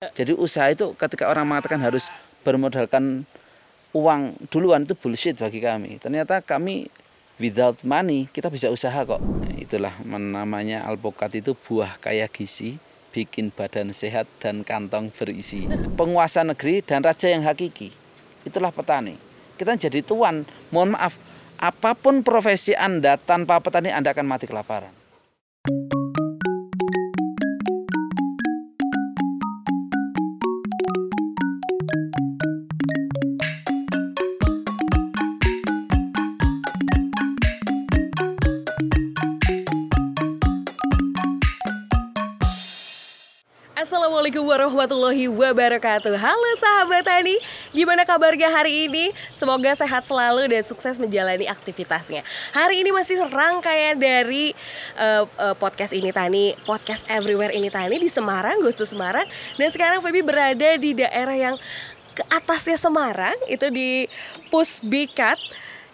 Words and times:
Jadi 0.00 0.32
usaha 0.32 0.64
itu 0.72 0.96
ketika 0.96 1.28
orang 1.28 1.44
mengatakan 1.44 1.76
harus 1.76 2.08
bermodalkan 2.40 3.28
uang 3.92 4.32
duluan 4.48 4.88
itu 4.88 4.96
bullshit 4.96 5.36
bagi 5.36 5.60
kami. 5.60 6.00
Ternyata 6.00 6.40
kami 6.40 6.88
without 7.36 7.76
money 7.84 8.24
kita 8.32 8.48
bisa 8.48 8.72
usaha 8.72 8.96
kok. 9.04 9.20
Itulah 9.60 9.92
namanya 10.08 10.88
alpukat 10.88 11.44
itu 11.44 11.52
buah 11.52 12.00
kaya 12.00 12.32
gizi, 12.32 12.80
bikin 13.12 13.52
badan 13.52 13.92
sehat 13.92 14.24
dan 14.40 14.64
kantong 14.64 15.12
berisi. 15.12 15.68
Penguasa 16.00 16.48
negeri 16.48 16.80
dan 16.80 17.04
raja 17.04 17.28
yang 17.28 17.44
hakiki. 17.44 17.92
Itulah 18.48 18.72
petani. 18.72 19.20
Kita 19.60 19.76
jadi 19.76 20.00
tuan. 20.00 20.48
Mohon 20.72 20.96
maaf, 20.96 21.20
apa 21.60 21.92
pun 21.92 22.24
profesi 22.24 22.72
Anda 22.72 23.20
tanpa 23.20 23.60
petani 23.60 23.92
Anda 23.92 24.16
akan 24.16 24.24
mati 24.24 24.48
kelaparan. 24.48 24.96
Assalamualaikum 44.30 44.62
warahmatullahi 44.62 45.26
wabarakatuh 45.26 46.14
Halo 46.14 46.50
sahabat 46.62 47.02
Tani 47.02 47.34
Gimana 47.74 48.06
kabarnya 48.06 48.46
hari 48.46 48.86
ini? 48.86 49.10
Semoga 49.34 49.74
sehat 49.74 50.06
selalu 50.06 50.46
dan 50.46 50.62
sukses 50.62 51.02
menjalani 51.02 51.50
aktivitasnya 51.50 52.22
Hari 52.54 52.78
ini 52.78 52.94
masih 52.94 53.26
rangkaian 53.26 53.98
dari 53.98 54.54
uh, 54.94 55.26
uh, 55.34 55.58
podcast 55.58 55.90
ini 55.90 56.14
Tani 56.14 56.54
Podcast 56.62 57.02
Everywhere 57.10 57.50
ini 57.50 57.74
Tani 57.74 57.98
di 57.98 58.06
Semarang, 58.06 58.62
Gustu 58.62 58.86
Semarang 58.86 59.26
Dan 59.58 59.66
sekarang 59.74 59.98
Feby 59.98 60.22
berada 60.22 60.78
di 60.78 60.94
daerah 60.94 61.34
yang 61.34 61.58
ke 62.14 62.22
atasnya 62.30 62.78
Semarang 62.78 63.34
Itu 63.50 63.66
di 63.74 64.06
Pusbikat 64.46 65.42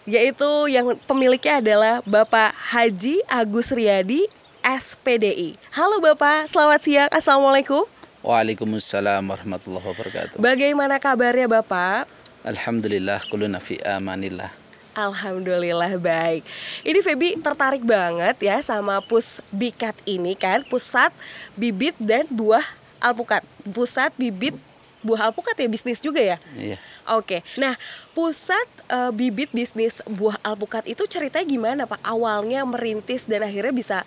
yaitu 0.05 0.69
yang 0.69 0.93
pemiliknya 1.09 1.57
adalah 1.57 2.05
Bapak 2.05 2.53
Haji 2.53 3.17
Agus 3.25 3.73
Riyadi 3.73 4.29
SPDI. 4.61 5.57
Halo 5.73 5.97
Bapak, 5.97 6.45
selamat 6.45 6.79
siang. 6.85 7.09
Assalamualaikum. 7.09 7.96
Waalaikumsalam 8.25 9.21
warahmatullahi 9.21 9.85
wabarakatuh. 9.85 10.35
Bagaimana 10.41 10.97
kabarnya 10.97 11.45
Bapak? 11.45 12.09
Alhamdulillah, 12.41 13.21
kuluna 13.29 13.61
fi 13.61 13.77
amanillah. 13.83 14.49
Alhamdulillah 14.97 15.93
baik. 16.01 16.41
Ini 16.81 16.99
Feby 17.05 17.37
tertarik 17.37 17.85
banget 17.85 18.33
ya 18.41 18.57
sama 18.65 18.97
Pusbikat 19.05 19.93
ini 20.09 20.33
kan, 20.33 20.65
pusat 20.65 21.13
bibit 21.53 21.93
dan 22.01 22.25
buah 22.33 22.65
alpukat. 22.97 23.45
Pusat 23.69 24.17
bibit 24.17 24.57
buah 25.05 25.29
alpukat 25.29 25.53
ya 25.53 25.69
bisnis 25.69 26.01
juga 26.01 26.17
ya? 26.17 26.41
Iya. 26.57 26.81
Oke. 27.13 27.45
Nah, 27.61 27.77
pusat 28.17 28.65
uh, 28.89 29.13
bibit 29.13 29.53
bisnis 29.53 30.01
buah 30.09 30.41
alpukat 30.41 30.89
itu 30.89 31.05
ceritanya 31.05 31.45
gimana, 31.45 31.81
Pak? 31.85 32.01
Awalnya 32.01 32.65
merintis 32.65 33.29
dan 33.29 33.45
akhirnya 33.45 33.71
bisa 33.71 33.97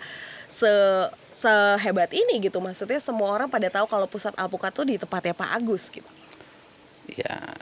se 0.51 0.67
sehebat 1.31 2.11
ini 2.11 2.43
gitu. 2.43 2.59
Maksudnya 2.59 2.99
semua 2.99 3.31
orang 3.31 3.47
pada 3.47 3.67
tahu 3.71 3.87
kalau 3.87 4.07
pusat 4.07 4.35
alpukat 4.35 4.71
tuh 4.75 4.85
di 4.87 4.95
tempatnya 4.99 5.35
Pak 5.35 5.49
Agus 5.57 5.87
gitu. 5.91 6.07
Ya, 7.11 7.57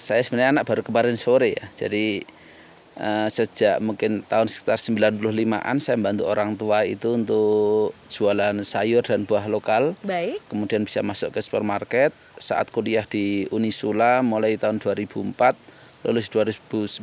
saya 0.00 0.20
sebenarnya 0.20 0.60
anak 0.60 0.68
baru 0.68 0.82
kemarin 0.84 1.16
sore 1.16 1.56
ya. 1.56 1.64
Jadi 1.76 2.24
uh, 2.98 3.28
sejak 3.30 3.80
mungkin 3.80 4.26
tahun 4.26 4.50
sekitar 4.50 4.78
95-an 4.78 5.76
saya 5.80 5.96
bantu 5.98 6.24
orang 6.28 6.58
tua 6.58 6.84
itu 6.84 7.14
untuk 7.14 7.94
jualan 8.10 8.60
sayur 8.66 9.02
dan 9.06 9.24
buah 9.24 9.46
lokal. 9.46 9.94
Baik. 10.02 10.42
Kemudian 10.50 10.84
bisa 10.84 11.00
masuk 11.00 11.34
ke 11.34 11.40
supermarket. 11.40 12.10
Saat 12.36 12.74
kuliah 12.74 13.06
di 13.06 13.46
Unisula 13.54 14.20
mulai 14.20 14.58
tahun 14.58 14.82
2004, 14.82 15.56
lulus 16.04 16.28
2009 16.28 17.00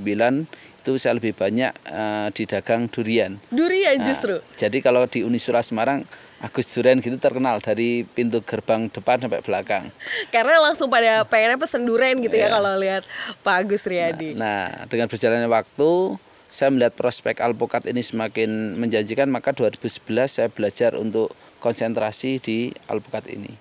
itu 0.81 0.91
saya 0.97 1.13
lebih 1.13 1.33
banyak 1.33 1.73
uh, 1.85 2.29
di 2.33 2.45
dagang 2.45 2.89
durian. 2.89 3.37
Durian 3.49 4.01
Nah, 4.01 4.05
justru. 4.05 4.41
jadi 4.57 4.77
kalau 4.81 5.05
di 5.05 5.21
Unisula 5.21 5.61
Semarang 5.61 6.01
Agus 6.41 6.65
Durian 6.73 6.97
gitu 6.97 7.13
terkenal 7.17 7.61
dari 7.61 8.01
pintu 8.01 8.41
gerbang 8.41 8.89
depan 8.89 9.21
sampai 9.21 9.45
belakang. 9.45 9.93
Karena 10.33 10.57
langsung 10.57 10.89
pada 10.89 11.21
pengennya 11.21 11.61
pesen 11.61 11.85
durian 11.85 12.17
gitu 12.17 12.33
ya 12.33 12.49
Iya. 12.49 12.53
kalau 12.57 12.73
lihat 12.81 13.03
Pak 13.41 13.55
Agus 13.61 13.85
Riyadi. 13.85 14.33
Nah, 14.33 14.89
dengan 14.89 15.05
berjalannya 15.05 15.45
waktu, 15.45 16.17
saya 16.49 16.73
melihat 16.73 16.97
prospek 16.97 17.45
alpukat 17.45 17.85
ini 17.85 18.01
semakin 18.01 18.73
menjanjikan, 18.73 19.29
maka 19.29 19.53
2011 19.53 20.41
saya 20.41 20.49
belajar 20.49 20.97
untuk 20.97 21.29
konsentrasi 21.61 22.41
di 22.41 22.57
alpukat 22.89 23.29
ini. 23.29 23.53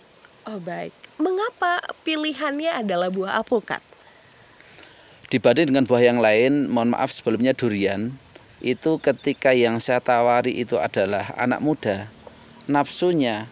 Oh 0.48 0.56
baik. 0.56 0.96
Mengapa 1.20 1.84
pilihannya 2.00 2.80
adalah 2.80 3.12
buah 3.12 3.36
alpukat? 3.36 3.84
Dibanding 5.30 5.70
dengan 5.70 5.86
buah 5.86 6.02
yang 6.02 6.18
lain, 6.18 6.66
mohon 6.66 6.90
maaf 6.90 7.14
sebelumnya 7.14 7.54
durian, 7.54 8.10
itu 8.58 8.98
ketika 8.98 9.54
yang 9.54 9.78
saya 9.78 10.02
tawari 10.02 10.58
itu 10.58 10.74
adalah 10.74 11.30
anak 11.38 11.62
muda, 11.62 12.10
nafsunya, 12.66 13.46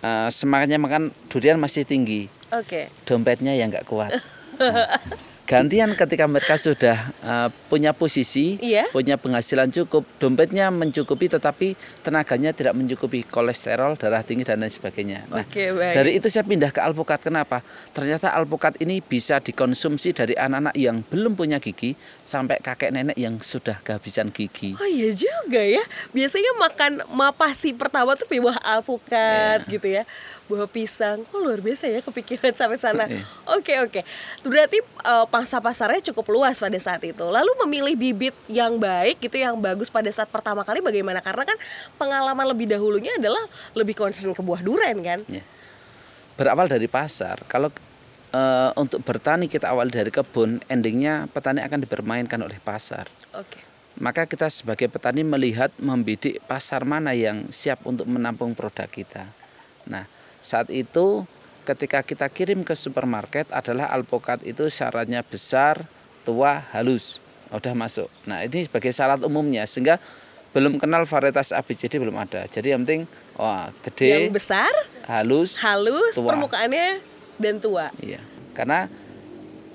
eh, 0.00 0.28
semangatnya 0.32 0.80
makan 0.80 1.12
durian 1.28 1.60
masih 1.60 1.84
tinggi, 1.84 2.32
Oke. 2.48 2.88
dompetnya 3.04 3.52
yang 3.52 3.68
nggak 3.68 3.84
kuat. 3.84 4.16
Gantian 5.48 5.96
ketika 5.96 6.28
mereka 6.28 6.60
sudah 6.60 7.08
uh, 7.24 7.48
punya 7.72 7.96
posisi, 7.96 8.60
Iya. 8.60 8.84
punya 8.92 9.16
penghasilan 9.16 9.72
cukup, 9.72 10.04
dompetnya 10.20 10.68
mencukupi 10.68 11.24
tetapi 11.26 11.72
tenaganya 12.04 12.52
tidak 12.52 12.76
mencukupi 12.76 13.24
kolesterol, 13.24 13.96
darah 13.96 14.20
tinggi 14.20 14.44
dan 14.44 14.60
lain 14.60 14.68
sebagainya. 14.68 15.24
Nah, 15.32 15.40
Oke, 15.40 15.72
baik. 15.72 15.94
dari 15.96 16.10
itu 16.20 16.28
saya 16.28 16.44
pindah 16.44 16.68
ke 16.68 16.84
alpukat. 16.84 17.24
Kenapa? 17.24 17.64
Ternyata 17.90 18.28
alpukat 18.28 18.76
ini 18.78 19.00
bisa 19.00 19.40
dikonsumsi 19.40 20.12
dari 20.12 20.36
anak-anak 20.36 20.76
yang 20.76 21.00
belum 21.00 21.32
punya 21.32 21.56
gigi 21.56 21.96
sampai 22.20 22.60
kakek 22.60 22.92
nenek 22.92 23.16
yang 23.16 23.40
sudah 23.40 23.80
kehabisan 23.80 24.28
gigi. 24.28 24.76
Oh 24.76 24.84
iya 24.84 25.08
juga 25.10 25.64
ya. 25.64 25.80
Biasanya 26.12 26.52
makan 26.60 26.92
mapasi 27.08 27.72
pertama 27.72 28.12
tuh 28.14 28.28
buah 28.28 28.60
alpukat 28.60 29.64
Iya. 29.64 29.72
gitu 29.72 29.88
ya. 29.88 30.04
Buah 30.48 30.64
pisang. 30.64 31.20
Oh 31.36 31.44
luar 31.44 31.60
biasa 31.60 31.92
ya 31.92 32.00
kepikiran 32.00 32.56
sampai 32.56 32.80
sana. 32.80 33.04
Iya. 33.04 33.22
Oke 33.52 33.74
oke. 33.84 34.00
Berarti 34.42 34.80
eh, 34.82 35.26
pangsa 35.28 35.60
pasarnya 35.60 36.00
cukup 36.10 36.32
luas 36.32 36.56
pada 36.56 36.80
saat 36.80 37.04
itu. 37.04 37.20
Lalu 37.20 37.52
memilih 37.68 37.94
bibit 37.94 38.34
yang 38.48 38.80
baik 38.80 39.20
gitu 39.20 39.36
yang 39.36 39.60
bagus 39.60 39.92
pada 39.92 40.08
saat 40.08 40.32
pertama 40.32 40.64
kali 40.64 40.80
bagaimana? 40.80 41.20
Karena 41.20 41.44
kan 41.44 41.60
pengalaman 42.00 42.48
lebih 42.48 42.64
dahulunya 42.72 43.12
adalah 43.20 43.44
lebih 43.76 43.92
concern 43.92 44.32
ke 44.32 44.40
buah 44.40 44.64
duren 44.64 44.96
kan. 45.04 45.20
Ya. 45.28 45.44
Berawal 46.40 46.72
dari 46.72 46.88
pasar. 46.88 47.44
Kalau 47.44 47.68
eh, 48.32 48.70
untuk 48.80 49.04
bertani 49.04 49.52
kita 49.52 49.68
awal 49.68 49.92
dari 49.92 50.08
kebun, 50.08 50.64
endingnya 50.72 51.28
petani 51.28 51.60
akan 51.60 51.84
dipermainkan 51.84 52.40
oleh 52.40 52.56
pasar. 52.64 53.04
Oke. 53.36 53.68
Maka 53.98 54.30
kita 54.30 54.46
sebagai 54.46 54.86
petani 54.86 55.26
melihat 55.26 55.74
membidik 55.82 56.38
pasar 56.46 56.86
mana 56.86 57.10
yang 57.18 57.50
siap 57.50 57.82
untuk 57.82 58.06
menampung 58.06 58.54
produk 58.54 58.86
kita. 58.86 59.26
Nah, 59.90 60.06
saat 60.38 60.68
itu 60.68 61.26
ketika 61.64 62.00
kita 62.00 62.26
kirim 62.28 62.64
ke 62.64 62.72
supermarket 62.72 63.44
adalah 63.52 63.92
alpukat 63.92 64.40
itu 64.42 64.66
syaratnya 64.68 65.20
besar, 65.20 65.84
tua, 66.24 66.64
halus. 66.72 67.20
Udah 67.48 67.72
masuk. 67.72 68.08
Nah, 68.24 68.44
ini 68.44 68.64
sebagai 68.64 68.92
syarat 68.92 69.20
umumnya 69.20 69.64
sehingga 69.64 69.96
belum 70.52 70.80
kenal 70.80 71.04
varietas 71.04 71.52
ABCD 71.52 72.00
belum 72.00 72.16
ada. 72.16 72.44
Jadi 72.44 72.72
yang 72.72 72.84
penting 72.84 73.04
wah 73.36 73.68
Yang 73.68 73.84
gede, 73.92 74.10
besar, 74.32 74.72
halus, 75.04 75.60
halus, 75.60 76.16
tua. 76.16 76.32
permukaannya 76.32 77.00
dan 77.36 77.60
tua. 77.60 77.92
Iya, 78.00 78.20
karena 78.52 78.88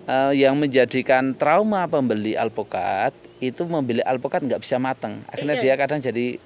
eh, 0.04 0.32
yang 0.38 0.58
menjadikan 0.58 1.34
trauma 1.34 1.86
pembeli 1.86 2.34
alpukat 2.34 3.14
itu 3.38 3.64
membeli 3.66 4.02
alpukat 4.02 4.42
nggak 4.42 4.62
bisa 4.62 4.82
matang. 4.82 5.22
Akhirnya 5.30 5.56
Iya. 5.58 5.64
dia 5.64 5.74
kadang 5.78 6.00
jadi 6.02 6.38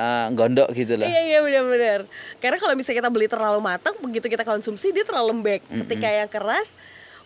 eh, 0.00 0.26
gondok 0.32 0.68
gitu 0.72 0.96
loh. 0.96 1.04
Iya 1.04 1.20
iya 1.22 1.38
benar-benar. 1.40 2.00
Karena 2.40 2.56
kalau 2.56 2.72
misalnya 2.72 2.98
kita 2.98 3.10
beli 3.10 3.28
terlalu 3.28 3.60
matang, 3.60 3.92
begitu 4.00 4.26
kita 4.26 4.42
konsumsi 4.42 4.90
dia 4.90 5.04
terlalu 5.04 5.36
lembek. 5.36 5.60
Ketika 5.68 6.08
yang 6.08 6.26
keras, 6.26 6.72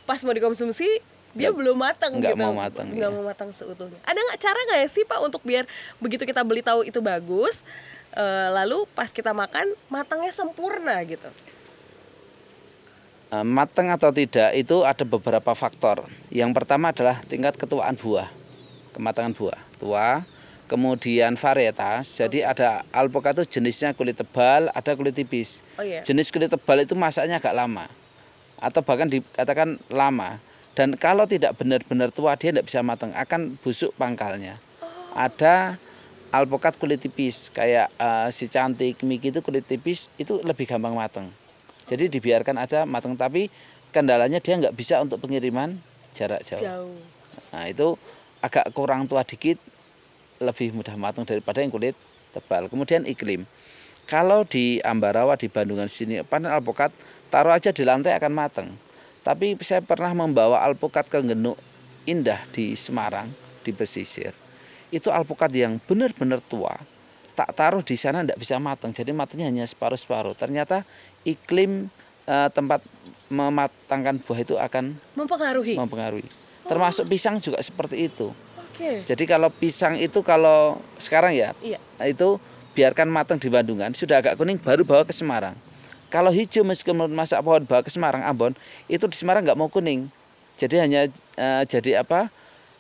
pas 0.03 0.19
mau 0.21 0.35
dikonsumsi 0.35 0.89
dia 1.35 1.51
Nggak- 1.51 1.55
belum 1.57 1.77
matang 1.77 2.13
nggak 2.15 2.35
gitu. 2.35 2.43
mau 2.43 2.55
matang, 2.55 2.87
Nggak 2.91 3.11
iya. 3.11 3.15
mau 3.15 3.25
matang 3.25 3.51
seutuhnya. 3.51 3.99
Ada 4.03 4.19
nggak 4.21 4.39
cara 4.39 4.59
nggak 4.61 4.79
ya 4.83 4.89
sih 4.89 5.03
pak 5.03 5.19
untuk 5.19 5.43
biar 5.43 5.67
begitu 5.99 6.23
kita 6.23 6.43
beli 6.43 6.63
tahu 6.63 6.83
itu 6.83 6.99
bagus, 6.99 7.59
eh, 8.13 8.49
lalu 8.51 8.87
pas 8.91 9.11
kita 9.11 9.31
makan 9.31 9.67
matangnya 9.89 10.31
sempurna 10.31 10.95
gitu. 11.03 11.27
Eh, 13.31 13.43
matang 13.43 13.91
atau 13.91 14.15
tidak 14.15 14.55
itu 14.55 14.87
ada 14.87 15.03
beberapa 15.03 15.51
faktor. 15.53 16.07
Yang 16.31 16.55
pertama 16.55 16.95
adalah 16.95 17.19
tingkat 17.27 17.59
ketuaan 17.59 17.99
buah, 17.99 18.31
kematangan 18.95 19.35
buah, 19.35 19.59
tua. 19.75 20.23
Kemudian 20.75 21.39
varietas, 21.39 22.19
jadi 22.19 22.51
ada 22.51 22.83
alpukat 22.91 23.39
itu 23.39 23.63
jenisnya 23.63 23.95
kulit 23.95 24.19
tebal, 24.19 24.75
ada 24.75 24.91
kulit 24.99 25.15
tipis. 25.15 25.63
Oh 25.79 25.87
iya. 25.87 26.03
Jenis 26.03 26.35
kulit 26.35 26.51
tebal 26.51 26.83
itu 26.83 26.99
masaknya 26.99 27.39
agak 27.39 27.55
lama, 27.55 27.87
atau 28.59 28.83
bahkan 28.83 29.07
dikatakan 29.07 29.79
lama. 29.95 30.43
Dan 30.75 30.99
kalau 30.99 31.31
tidak 31.31 31.55
benar-benar 31.55 32.11
tua 32.11 32.35
dia 32.35 32.51
tidak 32.51 32.67
bisa 32.67 32.83
matang, 32.83 33.15
akan 33.15 33.55
busuk 33.63 33.95
pangkalnya. 33.95 34.59
Ada 35.15 35.79
alpukat 36.35 36.75
kulit 36.75 36.99
tipis, 36.99 37.55
kayak 37.55 37.95
eh, 37.95 38.27
si 38.35 38.51
cantik 38.51 38.99
Miki 39.07 39.31
itu 39.31 39.39
kulit 39.47 39.63
tipis 39.71 40.11
itu 40.19 40.43
lebih 40.43 40.67
gampang 40.67 40.99
matang. 40.99 41.31
Jadi 41.87 42.11
dibiarkan 42.11 42.59
aja 42.59 42.83
matang 42.83 43.15
tapi 43.15 43.47
kendalanya 43.95 44.43
dia 44.43 44.59
nggak 44.59 44.75
bisa 44.75 44.99
untuk 44.99 45.23
pengiriman 45.23 45.79
jarak 46.19 46.43
jauh. 46.43 46.59
Jauh. 46.59 46.99
Nah 47.55 47.71
itu 47.71 47.95
agak 48.43 48.75
kurang 48.75 49.07
tua 49.07 49.23
dikit, 49.23 49.63
lebih 50.43 50.75
mudah 50.75 50.95
matang 50.99 51.23
daripada 51.27 51.61
yang 51.63 51.71
kulit 51.71 51.95
tebal. 52.35 52.67
Kemudian 52.67 53.07
iklim. 53.07 53.47
Kalau 54.05 54.45
di 54.45 54.85
Ambarawa 54.85 55.39
di 55.39 55.49
Bandungan 55.49 55.89
sini 55.89 56.21
panen 56.27 56.53
alpukat 56.53 56.93
taruh 57.33 57.57
aja 57.57 57.73
di 57.73 57.83
lantai 57.87 58.13
akan 58.19 58.33
matang. 58.35 58.69
Tapi 59.25 59.57
saya 59.65 59.81
pernah 59.81 60.13
membawa 60.13 60.61
alpukat 60.61 61.09
ke 61.09 61.25
Genuk 61.25 61.57
Indah 62.05 62.45
di 62.53 62.77
Semarang 62.77 63.33
di 63.65 63.73
pesisir. 63.73 64.37
Itu 64.93 65.09
alpukat 65.09 65.49
yang 65.57 65.81
benar-benar 65.81 66.45
tua. 66.45 66.77
Tak 67.33 67.57
taruh 67.57 67.81
di 67.81 67.97
sana 67.97 68.21
tidak 68.21 68.37
bisa 68.37 68.61
matang. 68.61 68.93
Jadi 68.93 69.11
matangnya 69.17 69.49
hanya 69.49 69.65
separuh-separuh. 69.65 70.37
Ternyata 70.37 70.85
iklim 71.25 71.89
eh, 72.29 72.49
tempat 72.53 72.85
mematangkan 73.33 74.21
buah 74.21 74.39
itu 74.45 74.55
akan 74.61 75.01
Mempengaruhi. 75.17 75.75
mempengaruhi. 75.81 76.29
Termasuk 76.69 77.09
pisang 77.09 77.41
juga 77.41 77.59
seperti 77.65 78.13
itu. 78.13 78.37
Oke. 78.75 79.07
Jadi 79.07 79.25
kalau 79.25 79.49
pisang 79.49 79.95
itu 79.95 80.19
kalau 80.21 80.77
sekarang 80.99 81.31
ya 81.31 81.55
Iya. 81.61 81.79
itu 82.03 82.43
biarkan 82.75 83.07
matang 83.07 83.39
di 83.39 83.47
Bandungan 83.47 83.95
sudah 83.95 84.19
agak 84.19 84.35
kuning 84.35 84.59
baru 84.59 84.83
bawa 84.83 85.07
ke 85.07 85.15
Semarang. 85.15 85.55
Kalau 86.11 86.31
hijau 86.31 86.63
meskipun 86.63 87.07
masak 87.09 87.39
pohon 87.41 87.63
bawa 87.63 87.81
ke 87.81 87.91
Semarang 87.91 88.23
Ambon 88.23 88.55
itu 88.87 89.07
di 89.07 89.15
Semarang 89.15 89.43
nggak 89.43 89.55
mau 89.55 89.71
kuning. 89.71 90.11
Jadi 90.55 90.79
hanya 90.79 91.07
eh, 91.37 91.63
jadi 91.65 92.03
apa 92.03 92.31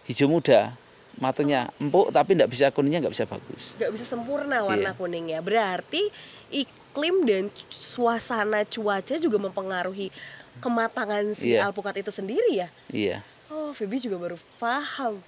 hijau 0.04 0.26
muda 0.26 0.74
matanya 1.14 1.70
empuk 1.78 2.10
tapi 2.10 2.34
tidak 2.34 2.50
bisa 2.50 2.66
kuningnya 2.68 3.06
nggak 3.06 3.14
bisa 3.14 3.24
bagus. 3.24 3.78
Nggak 3.78 3.90
bisa 3.94 4.04
sempurna 4.04 4.62
warna 4.62 4.90
Iya. 4.90 4.98
kuningnya. 4.98 5.38
Berarti 5.40 6.10
iklim 6.50 7.22
dan 7.22 7.44
suasana 7.68 8.62
cuaca 8.64 9.14
juga 9.16 9.38
mempengaruhi 9.38 10.10
kematangan 10.56 11.34
si 11.34 11.54
Iya. 11.54 11.66
alpukat 11.66 11.98
itu 11.98 12.10
sendiri 12.10 12.50
ya. 12.56 12.68
Iya. 12.90 13.22
Oh, 13.46 13.70
Feby 13.70 13.98
juga 13.98 14.18
baru 14.20 14.38
paham. 14.58 15.18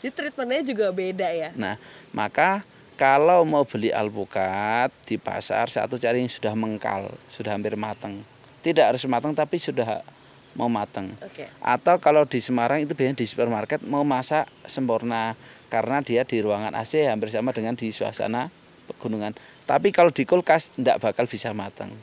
Jadi 0.00 0.12
treatmentnya 0.16 0.64
juga 0.64 0.86
beda 0.90 1.28
ya. 1.28 1.52
Nah 1.54 1.76
maka 2.10 2.64
kalau 2.96 3.44
mau 3.48 3.64
beli 3.64 3.88
alpukat 3.88 4.92
di 5.08 5.16
pasar 5.16 5.68
satu 5.72 5.96
cari 5.96 6.20
yang 6.20 6.28
sudah 6.28 6.52
mengkal 6.52 7.08
sudah 7.28 7.56
hampir 7.56 7.76
matang. 7.76 8.24
Tidak 8.60 8.84
harus 8.84 9.04
matang 9.08 9.32
tapi 9.32 9.56
sudah 9.56 10.04
mau 10.52 10.68
matang. 10.68 11.14
Oke. 11.24 11.48
Atau 11.64 11.96
kalau 12.02 12.28
di 12.28 12.40
Semarang 12.42 12.82
itu 12.82 12.92
biasanya 12.92 13.16
di 13.20 13.26
supermarket 13.28 13.80
mau 13.86 14.04
masak 14.04 14.50
sempurna 14.68 15.32
karena 15.72 16.04
dia 16.04 16.26
di 16.28 16.42
ruangan 16.44 16.76
AC 16.76 17.06
hampir 17.08 17.32
sama 17.32 17.54
dengan 17.56 17.72
di 17.72 17.88
suasana 17.88 18.52
pegunungan. 18.90 19.32
Tapi 19.64 19.94
kalau 19.94 20.10
di 20.12 20.26
kulkas 20.28 20.74
tidak 20.74 21.00
bakal 21.00 21.24
bisa 21.24 21.54
matang, 21.54 21.94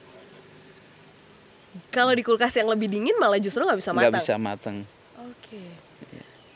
Kalau 1.94 2.10
di 2.10 2.26
kulkas 2.26 2.58
yang 2.58 2.74
lebih 2.74 2.90
dingin 2.90 3.14
malah 3.22 3.38
justru 3.38 3.62
nggak 3.62 3.78
bisa 3.78 3.94
nggak 3.94 4.10
matang. 4.10 4.22
bisa 4.22 4.34
matang. 4.42 4.78
Oke. 5.22 5.62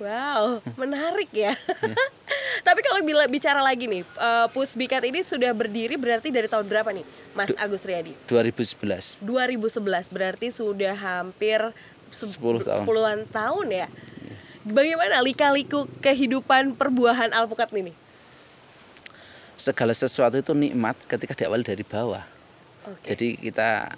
Wow, 0.01 0.59
menarik 0.81 1.29
ya. 1.29 1.53
Tapi 2.67 2.79
kalau 2.81 3.01
bila 3.01 3.29
bicara 3.29 3.61
lagi 3.61 3.85
nih, 3.85 4.01
eh, 4.01 4.47
Pusbikat 4.49 5.05
ini 5.05 5.21
sudah 5.21 5.53
berdiri 5.53 5.93
berarti 5.93 6.33
dari 6.33 6.49
tahun 6.49 6.65
berapa 6.65 6.89
nih, 6.89 7.05
Mas 7.31 7.53
Agus 7.55 7.85
Riyadi? 7.85 8.17
2011. 8.25 9.21
2011 9.21 9.77
berarti 10.09 10.49
sudah 10.49 10.97
hampir 10.97 11.61
se- 12.09 12.33
10 12.33 12.59
tahun. 12.59 12.81
sepuluhan 12.81 13.19
tahun 13.29 13.67
ya. 13.69 13.87
Bagaimana 14.61 15.21
lika-liku 15.21 15.85
kehidupan 16.01 16.73
perbuahan 16.73 17.33
alpukat 17.33 17.69
ini? 17.73 17.93
Segala 19.53 19.93
sesuatu 19.93 20.33
itu 20.35 20.53
nikmat 20.53 20.97
ketika 21.05 21.33
diawali 21.33 21.61
dari 21.61 21.81
bawah. 21.81 22.25
Oke. 22.85 23.13
Jadi 23.13 23.37
kita 23.37 23.93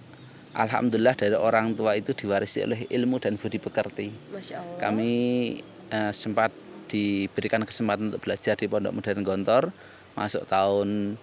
alhamdulillah 0.52 1.16
dari 1.16 1.36
orang 1.36 1.72
tua 1.72 1.96
itu 1.96 2.12
diwarisi 2.12 2.64
oleh 2.64 2.84
ilmu 2.88 3.20
dan 3.20 3.36
budi 3.36 3.60
pekerti. 3.60 4.12
Masya 4.30 4.60
Allah. 4.60 4.78
Kami 4.80 5.12
eh, 5.90 6.14
sempat 6.16 6.54
diberikan 6.88 7.66
kesempatan 7.66 8.14
untuk 8.14 8.22
belajar 8.22 8.54
di 8.54 8.70
Pondok 8.70 8.94
Modern 8.94 9.26
Gontor 9.26 9.74
masuk 10.14 10.46
tahun 10.46 11.18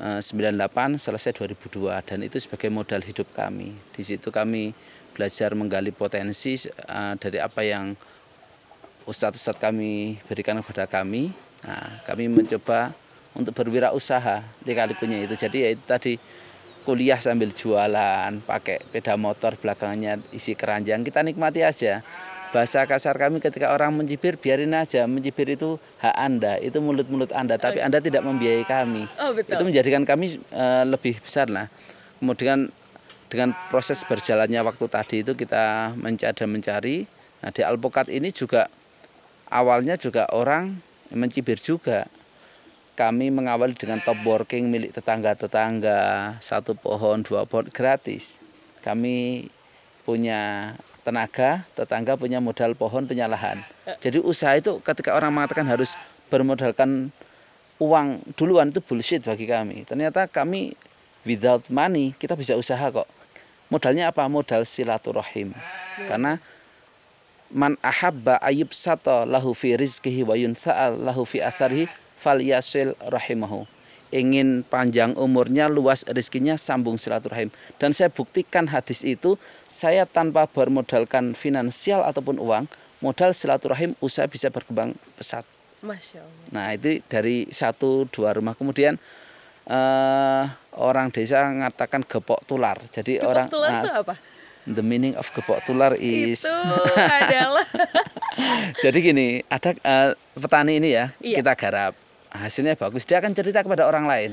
eh, 0.00 0.20
98 0.20 0.96
selesai 0.96 1.36
2002 1.36 2.08
dan 2.08 2.18
itu 2.24 2.40
sebagai 2.40 2.72
modal 2.72 3.04
hidup 3.04 3.28
kami. 3.36 3.76
Di 3.92 4.02
situ 4.02 4.32
kami 4.32 4.72
belajar 5.12 5.52
menggali 5.52 5.92
potensi 5.92 6.56
eh, 6.56 7.14
dari 7.20 7.38
apa 7.38 7.60
yang 7.62 7.94
ustadz-ustadz 9.04 9.60
kami 9.60 10.16
berikan 10.24 10.58
kepada 10.64 10.88
kami. 10.88 11.30
Nah, 11.64 12.00
kami 12.04 12.28
mencoba 12.28 12.92
untuk 13.36 13.52
berwirausaha 13.56 14.64
likalikunya 14.64 15.24
itu. 15.24 15.34
Jadi 15.36 15.58
ya 15.60 15.68
itu 15.72 15.84
tadi 15.84 16.12
kuliah 16.84 17.16
sambil 17.16 17.48
jualan, 17.50 18.44
pakai 18.44 18.84
sepeda 18.84 19.16
motor 19.16 19.56
belakangnya 19.56 20.20
isi 20.36 20.52
keranjang, 20.52 21.00
kita 21.00 21.24
nikmati 21.24 21.64
aja. 21.64 22.04
Bahasa 22.54 22.86
kasar 22.86 23.18
kami 23.18 23.42
ketika 23.42 23.74
orang 23.74 23.90
mencibir, 23.98 24.38
biarin 24.38 24.78
aja. 24.78 25.10
Mencibir 25.10 25.50
itu 25.50 25.74
hak 25.98 26.14
Anda, 26.14 26.54
itu 26.62 26.78
mulut-mulut 26.78 27.34
Anda, 27.34 27.58
tapi 27.58 27.82
Anda 27.82 27.98
tidak 27.98 28.22
membiayai 28.22 28.62
kami. 28.62 29.10
Oh, 29.18 29.34
betul. 29.34 29.58
Itu 29.58 29.62
menjadikan 29.66 30.06
kami 30.06 30.38
eh, 30.38 30.84
lebih 30.86 31.18
besar 31.18 31.50
lah. 31.50 31.66
Kemudian 32.22 32.70
dengan 33.26 33.50
proses 33.74 34.06
berjalannya 34.06 34.62
waktu 34.62 34.86
tadi 34.86 35.26
itu 35.26 35.34
kita 35.34 35.98
mencari 35.98 36.30
dan 36.38 36.48
mencari. 36.54 36.96
Nah, 37.42 37.50
di 37.50 37.66
alpukat 37.66 38.06
ini 38.06 38.30
juga 38.30 38.70
awalnya 39.50 39.98
juga 39.98 40.30
orang 40.30 40.78
mencibir 41.10 41.58
juga. 41.58 42.06
Kami 42.94 43.34
mengawali 43.34 43.74
dengan 43.74 43.98
top 43.98 44.22
working 44.22 44.70
milik 44.70 44.94
tetangga-tetangga, 44.94 46.38
satu 46.38 46.78
pohon, 46.78 47.26
dua 47.26 47.42
pohon 47.42 47.66
gratis. 47.66 48.38
Kami 48.86 49.50
punya 50.06 50.70
tenaga, 51.04 51.68
tetangga 51.76 52.16
punya 52.16 52.40
modal 52.40 52.72
pohon, 52.72 53.04
punya 53.04 53.28
lahan. 53.28 53.60
Jadi 54.00 54.18
usaha 54.24 54.56
itu 54.56 54.80
ketika 54.80 55.12
orang 55.12 55.36
mengatakan 55.36 55.68
harus 55.68 55.92
bermodalkan 56.32 57.12
uang 57.76 58.24
duluan 58.34 58.72
itu 58.72 58.80
bullshit 58.80 59.20
bagi 59.20 59.44
kami. 59.44 59.84
Ternyata 59.84 60.24
kami 60.24 60.72
without 61.28 61.68
money 61.68 62.16
kita 62.16 62.32
bisa 62.34 62.56
usaha 62.56 62.88
kok. 62.88 63.06
Modalnya 63.68 64.08
apa? 64.08 64.24
Modal 64.26 64.64
silaturahim. 64.64 65.52
Karena 66.08 66.40
man 67.52 67.76
ahabba 67.84 68.40
ayub 68.40 68.72
sato 68.72 69.28
lahu 69.28 69.52
fi 69.52 69.76
rizkihi 69.76 70.24
wa 70.24 70.34
yuntha'al 70.34 70.98
lahu 71.04 71.22
fi 71.28 71.44
atharihi 71.44 71.86
fal 72.18 72.40
yasil 72.40 72.96
rahimahu 72.98 73.68
ingin 74.12 74.66
panjang 74.66 75.16
umurnya 75.16 75.70
luas 75.70 76.04
rezekinya 76.04 76.58
sambung 76.60 77.00
silaturahim 77.00 77.48
dan 77.78 77.96
saya 77.96 78.10
buktikan 78.12 78.68
hadis 78.68 79.06
itu 79.06 79.36
saya 79.70 80.04
tanpa 80.04 80.44
bermodalkan 80.50 81.32
finansial 81.38 82.04
ataupun 82.04 82.36
uang 82.42 82.68
modal 83.00 83.32
silaturahim 83.32 83.96
usaha 84.00 84.28
bisa 84.28 84.48
berkembang 84.48 84.96
pesat 85.16 85.44
Masya 85.84 86.24
Allah. 86.24 86.48
Nah 86.48 86.66
itu 86.72 87.04
dari 87.12 87.44
satu 87.52 88.08
dua 88.08 88.32
rumah 88.32 88.56
kemudian 88.56 88.96
eh, 89.68 90.44
orang 90.80 91.12
desa 91.12 91.44
mengatakan 91.44 92.00
gepok 92.08 92.40
tular. 92.48 92.80
Jadi 92.88 93.20
Gepok 93.20 93.28
orang 93.28 93.46
tular 93.52 93.68
nah, 93.68 93.82
itu 93.84 93.90
apa? 93.92 94.14
the 94.64 94.80
meaning 94.80 95.12
of 95.20 95.28
gepok 95.36 95.60
tular 95.68 95.92
is 96.00 96.44
Itu 96.44 96.56
adalah 96.96 97.68
jadi 98.84 98.98
gini 98.98 99.44
ada 99.52 99.76
eh, 99.76 100.10
petani 100.36 100.80
ini 100.80 100.88
ya 100.96 101.12
Iya. 101.20 101.44
kita 101.44 101.52
garap 101.52 101.92
hasilnya 102.34 102.74
bagus 102.74 103.06
dia 103.06 103.22
akan 103.22 103.30
cerita 103.30 103.62
kepada 103.62 103.86
orang 103.86 104.04
lain. 104.04 104.30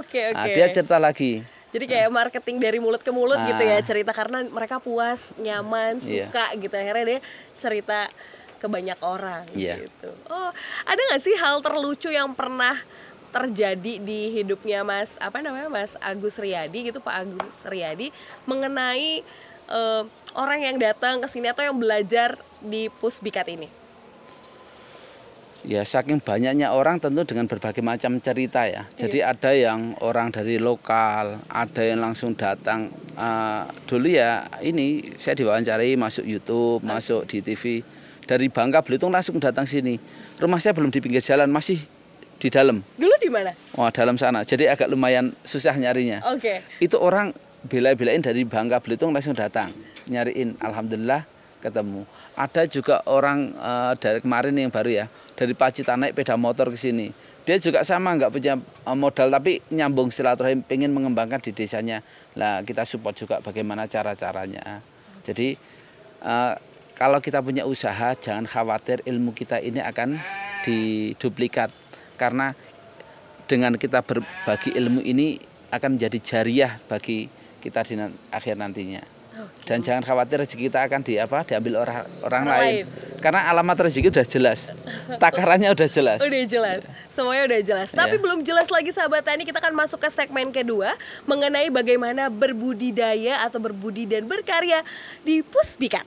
Oke, 0.00 0.32
oke. 0.32 0.34
Nah, 0.34 0.48
dia 0.48 0.66
cerita 0.72 0.96
lagi. 0.96 1.44
Jadi 1.72 1.84
kayak 1.88 2.08
marketing 2.08 2.56
dari 2.60 2.76
mulut 2.76 3.00
ke 3.00 3.08
mulut 3.08 3.40
gitu 3.44 3.62
ya 3.62 3.80
Ah. 3.80 3.84
cerita 3.84 4.12
karena 4.12 4.44
mereka 4.44 4.76
puas, 4.76 5.32
nyaman, 5.36 6.00
Iya. 6.00 6.28
suka 6.28 6.44
gitu 6.56 6.74
akhirnya 6.74 7.04
dia 7.16 7.20
cerita 7.56 8.08
ke 8.56 8.66
banyak 8.68 8.98
orang 9.00 9.44
Iya. 9.52 9.80
gitu. 9.80 10.10
Oh, 10.28 10.50
ada 10.84 11.00
nggak 11.00 11.22
sih 11.24 11.32
hal 11.36 11.60
terlucu 11.60 12.08
yang 12.08 12.32
pernah 12.32 12.76
terjadi 13.32 13.96
di 13.96 14.28
hidupnya 14.30 14.84
Mas 14.84 15.16
apa 15.16 15.40
namanya 15.40 15.72
Mas 15.72 15.96
Agus 15.98 16.36
Riyadi 16.36 16.92
gitu 16.92 17.00
Pak 17.00 17.24
Agus 17.24 17.64
Riyadi 17.64 18.12
mengenai 18.44 19.24
eh, 19.72 20.02
orang 20.36 20.60
yang 20.60 20.76
datang 20.76 21.24
ke 21.24 21.28
sini 21.28 21.48
atau 21.48 21.64
yang 21.64 21.80
belajar 21.80 22.36
di 22.60 22.92
Pusbikat 22.92 23.48
ini? 23.48 23.72
Ya 25.62 25.86
saking 25.86 26.18
banyaknya 26.18 26.74
orang 26.74 26.98
tentu 26.98 27.22
dengan 27.22 27.46
berbagai 27.46 27.86
macam 27.86 28.18
cerita 28.18 28.66
ya. 28.66 28.90
Jadi 28.98 29.22
ada 29.22 29.54
yang 29.54 29.94
orang 30.02 30.34
dari 30.34 30.58
lokal, 30.58 31.38
ada 31.46 31.82
yang 31.86 32.02
langsung 32.02 32.34
datang. 32.34 32.90
Eh, 33.14 33.62
dulu 33.86 34.10
ya 34.10 34.50
ini 34.58 35.14
saya 35.14 35.38
diwawancarai 35.38 35.94
masuk 35.94 36.26
YouTube, 36.26 36.82
masuk 36.82 37.30
di 37.30 37.38
TV 37.46 37.86
dari 38.26 38.50
Bangka 38.50 38.82
Belitung 38.82 39.14
langsung 39.14 39.38
datang 39.38 39.62
sini. 39.62 40.02
Rumah 40.42 40.58
saya 40.58 40.74
belum 40.74 40.90
di 40.90 40.98
pinggir 40.98 41.22
jalan, 41.22 41.46
masih 41.46 41.78
di 42.42 42.48
dalam. 42.50 42.82
Dulu 42.98 43.14
di 43.22 43.30
mana? 43.30 43.54
Wah 43.78 43.94
dalam 43.94 44.18
sana. 44.18 44.42
Jadi 44.42 44.66
agak 44.66 44.90
lumayan 44.90 45.30
susah 45.46 45.78
nyarinya. 45.78 46.26
Oke. 46.34 46.66
Itu 46.82 46.98
orang 46.98 47.30
bela-belain 47.70 48.18
dari 48.18 48.42
Bangka 48.42 48.82
Belitung 48.82 49.14
langsung 49.14 49.38
datang 49.38 49.70
nyariin. 50.10 50.58
Alhamdulillah 50.58 51.22
ketemu. 51.62 52.02
Ada 52.34 52.66
juga 52.66 53.06
orang 53.06 53.54
eh, 53.54 53.92
dari 54.02 54.18
kemarin 54.18 54.58
yang 54.58 54.74
baru 54.74 54.90
ya 54.90 55.06
dari 55.38 55.54
Pacitan 55.54 56.02
naik 56.02 56.18
sepeda 56.18 56.34
motor 56.38 56.70
ke 56.70 56.78
sini. 56.78 57.10
dia 57.42 57.58
juga 57.58 57.82
sama 57.82 58.14
nggak 58.14 58.30
punya 58.30 58.54
eh, 58.58 58.96
modal 58.98 59.26
tapi 59.26 59.58
nyambung 59.74 60.14
silaturahim 60.14 60.62
pengen 60.62 60.94
mengembangkan 60.94 61.42
di 61.42 61.50
desanya 61.50 61.98
lah 62.38 62.62
kita 62.62 62.86
support 62.86 63.18
juga 63.18 63.42
bagaimana 63.42 63.90
cara 63.90 64.14
caranya 64.14 64.78
jadi 65.26 65.58
eh, 66.22 66.54
kalau 66.94 67.18
kita 67.18 67.42
punya 67.42 67.66
usaha 67.66 68.14
jangan 68.14 68.46
khawatir 68.46 69.02
ilmu 69.02 69.34
kita 69.34 69.58
ini 69.58 69.82
akan 69.82 70.22
diduplikat 70.62 71.74
karena 72.14 72.54
dengan 73.50 73.74
kita 73.74 74.06
berbagi 74.06 74.78
ilmu 74.78 75.02
ini 75.02 75.34
akan 75.74 75.98
menjadi 75.98 76.18
jariah 76.22 76.78
bagi 76.86 77.26
kita 77.58 77.82
di 77.82 77.98
akhir 78.30 78.54
nantinya 78.54 79.02
dan 79.64 79.78
jangan 79.80 80.02
khawatir 80.02 80.36
rezeki 80.38 80.68
kita 80.68 80.84
akan 80.84 81.00
di 81.00 81.16
apa 81.16 81.40
diambil 81.42 81.80
orang 81.80 81.98
orang 82.20 82.42
Orang 82.42 82.60
lain. 82.60 82.84
karena 83.18 83.40
alamat 83.46 83.76
rezeki 83.86 84.08
udah 84.10 84.26
jelas 84.26 84.60
takarannya 85.16 85.70
udah 85.70 85.88
jelas 85.88 86.18
Udah 86.20 86.44
jelas, 86.44 86.80
semuanya 87.08 87.42
udah 87.46 87.60
jelas. 87.62 87.88
Tapi 87.92 88.16
Iya. 88.16 88.22
belum 88.22 88.40
jelas 88.42 88.68
lagi 88.68 88.90
sahabat 88.90 89.22
tani, 89.22 89.42
kita 89.42 89.58
akan 89.58 89.74
masuk 89.74 90.00
ke 90.00 90.08
segmen 90.08 90.50
kedua 90.50 90.92
mengenai 91.24 91.68
bagaimana 91.68 92.28
berbudidaya 92.28 93.42
atau 93.42 93.58
berbudi 93.58 94.04
dan 94.04 94.24
berkarya 94.24 94.82
di 95.20 95.40
Pusbikat. 95.40 96.04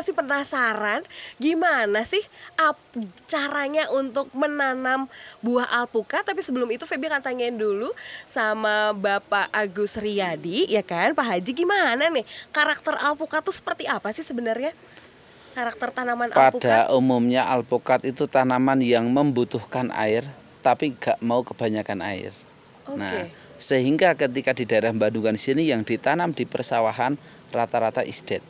Pasti 0.00 0.16
penasaran 0.16 1.04
gimana 1.36 2.00
sih 2.08 2.24
caranya 3.28 3.84
untuk 3.92 4.32
menanam 4.32 5.04
buah 5.44 5.68
alpukat? 5.76 6.24
Tapi 6.24 6.40
sebelum 6.40 6.72
itu 6.72 6.88
Feby 6.88 7.12
akan 7.12 7.20
tanyain 7.20 7.52
dulu 7.52 7.92
sama 8.24 8.96
Bapak 8.96 9.52
Agus 9.52 10.00
Riyadi 10.00 10.72
ya 10.72 10.80
kan? 10.80 11.12
Pak 11.12 11.36
Haji 11.36 11.52
gimana 11.52 12.08
nih 12.08 12.24
karakter 12.48 12.96
alpukat 12.96 13.44
tuh 13.44 13.52
seperti 13.52 13.84
apa 13.92 14.08
sih 14.16 14.24
sebenarnya? 14.24 14.72
Karakter 15.52 15.92
tanaman 15.92 16.32
alpukat? 16.32 16.64
pada 16.64 16.96
umumnya 16.96 17.44
alpukat 17.44 18.00
itu 18.08 18.24
tanaman 18.24 18.80
yang 18.80 19.04
membutuhkan 19.04 19.92
air 19.92 20.24
tapi 20.64 20.96
gak 20.96 21.20
mau 21.20 21.44
kebanyakan 21.44 22.00
air. 22.00 22.32
Oke. 22.88 22.96
nah 22.96 23.28
sehingga 23.60 24.16
ketika 24.16 24.56
di 24.56 24.64
daerah 24.64 24.96
Bandungan 24.96 25.36
sini 25.36 25.68
yang 25.68 25.84
ditanam 25.84 26.32
di 26.32 26.48
persawahan 26.48 27.20
rata-rata 27.52 28.00
is 28.00 28.24
dead 28.24 28.40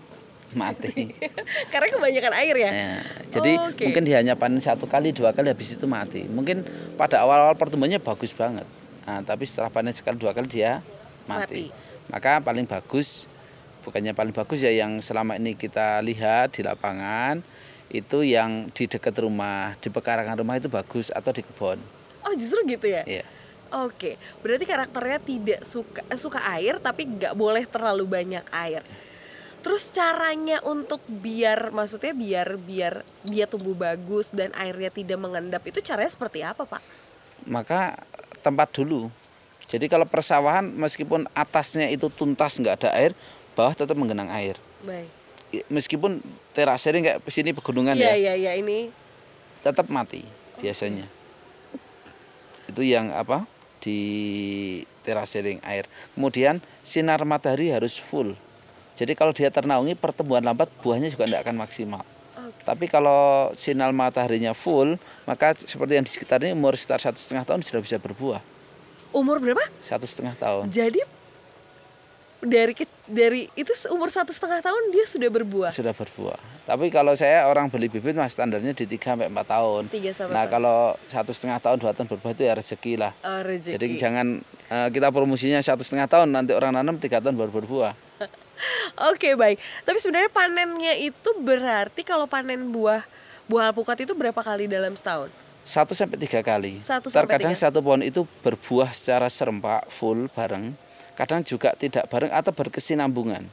mati 0.52 1.14
karena 1.72 1.86
kebanyakan 1.88 2.32
air 2.36 2.56
ya 2.56 2.70
Ya, 2.70 2.92
jadi 3.30 3.52
Oh, 3.56 3.70
oke. 3.70 3.84
mungkin 3.84 4.02
dia 4.02 4.16
hanya 4.18 4.34
panen 4.34 4.58
satu 4.58 4.84
kali 4.84 5.10
dua 5.10 5.30
kali 5.30 5.46
habis 5.46 5.70
itu 5.70 5.84
mati. 5.84 6.26
Mungkin 6.26 6.66
pada 6.94 7.20
awal-awal 7.20 7.54
pertumbuhannya 7.54 7.98
bagus 7.98 8.30
banget, 8.30 8.66
Nah, 9.02 9.20
tapi 9.20 9.42
setelah 9.42 9.68
panen 9.68 9.90
sekali 9.90 10.16
dua 10.16 10.30
kali 10.30 10.46
dia 10.46 10.82
mati. 11.24 11.70
Maka 12.06 12.38
paling 12.38 12.64
bagus, 12.64 13.30
bukannya 13.80 14.10
paling 14.10 14.30
bagus 14.30 14.58
ya 14.58 14.70
yang 14.70 14.98
selama 14.98 15.34
ini 15.34 15.54
kita 15.54 15.98
lihat 16.00 16.52
di 16.52 16.62
lapangan 16.62 17.38
itu 17.88 18.22
yang 18.22 18.66
di 18.68 18.86
dekat 18.86 19.14
rumah, 19.18 19.74
di 19.76 19.86
pekarangan 19.88 20.34
rumah 20.36 20.54
itu 20.54 20.66
bagus 20.66 21.08
atau 21.08 21.30
di 21.30 21.42
kebun. 21.42 21.78
oh 22.20 22.34
justru 22.34 22.62
gitu 22.64 22.86
ya 22.86 23.02
Iya. 23.04 23.24
Oke, 23.72 24.18
berarti 24.42 24.66
karakternya 24.66 25.18
tidak 25.20 25.60
suka 25.62 26.02
suka 26.12 26.42
air 26.50 26.76
tapi 26.76 27.06
nggak 27.08 27.32
boleh 27.32 27.62
terlalu 27.64 28.02
banyak 28.04 28.42
air. 28.52 28.82
Terus 29.60 29.92
caranya 29.92 30.60
untuk 30.64 31.04
biar 31.04 31.68
maksudnya 31.68 32.16
biar 32.16 32.56
biar 32.56 33.04
dia 33.24 33.44
tumbuh 33.44 33.76
bagus 33.76 34.32
dan 34.32 34.52
airnya 34.56 34.88
tidak 34.88 35.20
mengendap 35.20 35.60
itu 35.68 35.84
caranya 35.84 36.08
seperti 36.08 36.40
apa, 36.40 36.64
Pak? 36.64 36.82
Maka 37.44 38.00
tempat 38.40 38.72
dulu. 38.72 39.12
Jadi 39.70 39.86
kalau 39.86 40.08
persawahan 40.08 40.66
meskipun 40.66 41.28
atasnya 41.36 41.92
itu 41.92 42.08
tuntas 42.10 42.58
nggak 42.58 42.82
ada 42.82 42.90
air, 42.96 43.12
bawah 43.54 43.76
tetap 43.76 43.94
menggenang 43.94 44.32
air. 44.32 44.56
Baik. 44.82 45.08
Meskipun 45.68 46.22
terasering 46.54 47.02
kayak 47.02 47.18
sini 47.26 47.50
pegunungan 47.50 47.98
Iya, 47.98 48.14
ya. 48.14 48.34
iya, 48.34 48.34
iya 48.38 48.52
ini 48.58 48.88
tetap 49.60 49.90
mati 49.92 50.24
biasanya. 50.58 51.04
Itu 52.70 52.80
yang 52.86 53.12
apa? 53.12 53.44
di 53.80 54.00
terasering 55.02 55.58
air. 55.64 55.88
Kemudian 56.14 56.60
sinar 56.84 57.24
matahari 57.24 57.72
harus 57.72 57.96
full. 57.96 58.36
Jadi 59.00 59.16
kalau 59.16 59.32
dia 59.32 59.48
ternaungi 59.48 59.96
pertumbuhan 59.96 60.44
lambat 60.44 60.68
buahnya 60.84 61.08
juga 61.08 61.24
tidak 61.24 61.48
akan 61.48 61.56
maksimal. 61.56 62.04
Oke. 62.36 62.60
Tapi 62.68 62.84
kalau 62.84 63.48
sinar 63.56 63.96
mataharinya 63.96 64.52
full, 64.52 65.00
maka 65.24 65.56
seperti 65.56 65.96
yang 65.96 66.04
di 66.04 66.12
sekitar 66.12 66.44
ini 66.44 66.52
umur 66.52 66.76
sekitar 66.76 67.00
satu 67.00 67.16
setengah 67.16 67.48
tahun 67.48 67.64
sudah 67.64 67.80
bisa 67.80 67.96
berbuah. 67.96 68.44
umur 69.10 69.40
berapa? 69.40 69.64
Satu 69.80 70.04
setengah 70.04 70.36
tahun. 70.36 70.68
Jadi 70.68 71.00
dari 72.40 72.72
dari 73.04 73.48
itu 73.52 73.72
umur 73.92 74.08
satu 74.08 74.32
setengah 74.32 74.60
tahun 74.64 74.92
dia 74.92 75.04
sudah 75.08 75.28
berbuah. 75.28 75.72
Sudah 75.72 75.96
berbuah. 75.96 76.38
Tapi 76.64 76.86
kalau 76.88 77.12
saya 77.18 77.48
orang 77.50 77.66
beli 77.66 77.90
bibit 77.90 78.14
mas 78.14 78.32
standarnya 78.32 78.70
di 78.70 78.86
3 78.86 79.16
sampai 79.16 79.26
4 79.26 79.44
tahun. 79.44 79.82
Tiga 79.90 80.12
sampai 80.14 80.32
Nah 80.36 80.44
empat. 80.46 80.52
kalau 80.54 80.78
satu 81.10 81.32
setengah 81.34 81.58
tahun 81.58 81.76
dua 81.82 81.92
tahun 81.92 82.06
berbuah 82.06 82.32
itu 82.36 82.42
ya 82.46 82.52
rezeki 82.54 82.92
lah. 82.96 83.12
Oh, 83.26 83.40
rezeki. 83.42 83.74
Jadi 83.74 83.86
jangan 83.98 84.26
eh, 84.70 84.88
kita 84.94 85.08
promosinya 85.10 85.58
satu 85.60 85.82
setengah 85.82 86.06
tahun 86.06 86.28
nanti 86.30 86.54
orang 86.54 86.78
nanam 86.78 86.96
tiga 86.96 87.18
tahun 87.18 87.36
baru 87.36 87.50
berbuah. 87.50 87.92
Oke 89.10 89.34
baik. 89.34 89.56
Tapi 89.82 89.98
sebenarnya 89.98 90.30
panennya 90.30 90.94
itu 90.96 91.30
berarti 91.38 92.02
kalau 92.02 92.26
panen 92.26 92.70
buah 92.70 93.02
buah 93.46 93.72
alpukat 93.72 94.04
itu 94.04 94.12
berapa 94.14 94.38
kali 94.38 94.66
dalam 94.66 94.94
setahun? 94.94 95.32
Satu 95.60 95.92
sampai 95.92 96.16
tiga 96.16 96.40
kali. 96.40 96.80
Satu 96.80 97.12
sampai 97.12 97.36
Terkadang 97.36 97.52
tiga. 97.52 97.62
satu 97.68 97.78
pohon 97.80 98.00
itu 98.00 98.24
berbuah 98.40 98.90
secara 98.90 99.28
serempak 99.28 99.86
full 99.92 100.30
bareng. 100.32 100.72
Kadang 101.14 101.44
juga 101.44 101.76
tidak 101.76 102.08
bareng 102.08 102.32
atau 102.32 102.50
berkesinambungan. 102.50 103.44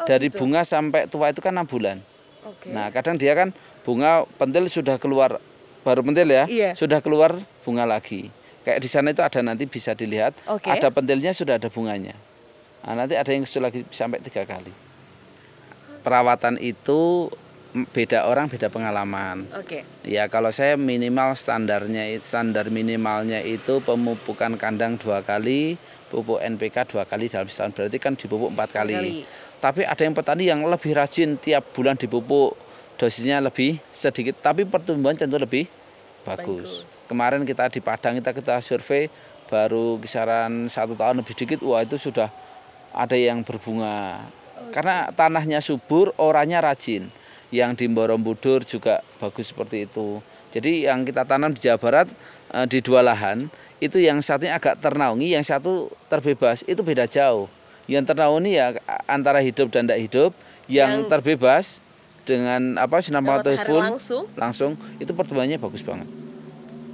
Oh, 0.00 0.06
Dari 0.08 0.26
gitu. 0.26 0.42
bunga 0.42 0.66
sampai 0.66 1.06
tua 1.06 1.30
itu 1.30 1.38
kan 1.38 1.54
enam 1.54 1.68
bulan. 1.68 2.02
Oke. 2.42 2.74
Nah 2.74 2.90
kadang 2.90 3.14
dia 3.14 3.38
kan 3.38 3.54
bunga 3.86 4.26
pentil 4.38 4.66
sudah 4.66 4.98
keluar 4.98 5.38
baru 5.86 6.02
pentil 6.02 6.26
ya, 6.26 6.44
Iya. 6.50 6.74
sudah 6.74 6.98
keluar 6.98 7.38
bunga 7.62 7.86
lagi. 7.86 8.30
Kayak 8.62 8.78
di 8.78 8.88
sana 8.90 9.10
itu 9.10 9.22
ada 9.22 9.42
nanti 9.42 9.66
bisa 9.66 9.94
dilihat, 9.94 10.34
Oke. 10.46 10.70
ada 10.70 10.90
pentilnya 10.90 11.30
sudah 11.30 11.58
ada 11.58 11.66
bunganya. 11.66 12.14
Nah, 12.82 12.94
nanti 12.98 13.14
ada 13.14 13.30
yang 13.30 13.46
sudah 13.46 13.70
lagi 13.70 13.86
sampai 13.90 14.18
tiga 14.18 14.42
kali. 14.42 14.74
Perawatan 16.02 16.58
itu 16.58 17.30
beda 17.72 18.28
orang 18.28 18.52
beda 18.52 18.68
pengalaman. 18.68 19.48
Oke. 19.56 19.86
Ya 20.04 20.28
kalau 20.28 20.52
saya 20.52 20.76
minimal 20.76 21.32
standarnya 21.32 22.04
standar 22.20 22.68
minimalnya 22.68 23.40
itu 23.40 23.80
pemupukan 23.80 24.60
kandang 24.60 25.00
dua 25.00 25.24
kali, 25.24 25.80
pupuk 26.12 26.42
NPK 26.44 26.90
dua 26.92 27.08
kali 27.08 27.32
dalam 27.32 27.48
setahun 27.48 27.72
berarti 27.72 27.96
kan 27.96 28.12
dipupuk 28.12 28.52
empat 28.52 28.68
kali. 28.76 28.94
kali. 28.94 29.12
Tapi 29.62 29.86
ada 29.86 30.02
yang 30.02 30.12
petani 30.12 30.44
yang 30.50 30.60
lebih 30.66 30.92
rajin 30.92 31.38
tiap 31.38 31.70
bulan 31.72 31.96
dipupuk 31.96 32.58
dosisnya 33.00 33.40
lebih 33.40 33.80
sedikit, 33.88 34.36
tapi 34.42 34.68
pertumbuhan 34.68 35.16
tentu 35.16 35.40
lebih 35.40 35.64
bagus. 36.26 36.84
Bagus. 36.84 37.06
Kemarin 37.08 37.42
kita 37.46 37.72
di 37.72 37.80
Padang 37.80 38.20
kita 38.20 38.36
kita 38.36 38.54
survei 38.60 39.08
baru 39.48 39.96
kisaran 40.02 40.68
satu 40.68 40.92
tahun 40.92 41.24
lebih 41.24 41.34
dikit, 41.34 41.58
wah 41.64 41.80
itu 41.80 41.96
sudah 41.96 42.28
ada 42.92 43.16
yang 43.16 43.42
berbunga. 43.42 44.20
Karena 44.72 45.12
tanahnya 45.12 45.60
subur, 45.60 46.16
orangnya 46.16 46.64
rajin. 46.64 47.08
Yang 47.52 47.84
di 47.84 47.86
Borobudur 47.92 48.64
juga 48.64 49.04
bagus 49.20 49.52
seperti 49.52 49.84
itu. 49.84 50.24
Jadi 50.56 50.88
yang 50.88 51.04
kita 51.04 51.28
tanam 51.28 51.52
di 51.52 51.60
Jawa 51.60 51.76
Barat 51.76 52.08
eh, 52.52 52.64
di 52.68 52.80
dua 52.80 53.04
lahan 53.04 53.52
itu 53.82 54.00
yang 54.00 54.22
satunya 54.24 54.56
agak 54.56 54.80
ternaungi, 54.80 55.34
yang 55.36 55.44
satu 55.44 55.92
terbebas 56.08 56.64
itu 56.64 56.80
beda 56.80 57.04
jauh. 57.04 57.50
Yang 57.90 58.14
ternaungi 58.14 58.52
ya 58.56 58.78
antara 59.10 59.42
hidup 59.42 59.68
dan 59.74 59.84
tidak 59.84 60.00
hidup, 60.00 60.30
yang, 60.70 61.02
Yang- 61.02 61.10
terbebas 61.10 61.64
dengan 62.22 62.78
apa 62.78 63.02
sinar 63.02 63.18
matahari 63.18 63.58
Matahari 63.58 63.66
full 63.66 63.82
langsung. 63.82 64.24
langsung 64.38 64.70
itu 65.02 65.10
pertumbuhannya 65.10 65.58
bagus 65.58 65.82
banget. 65.82 66.06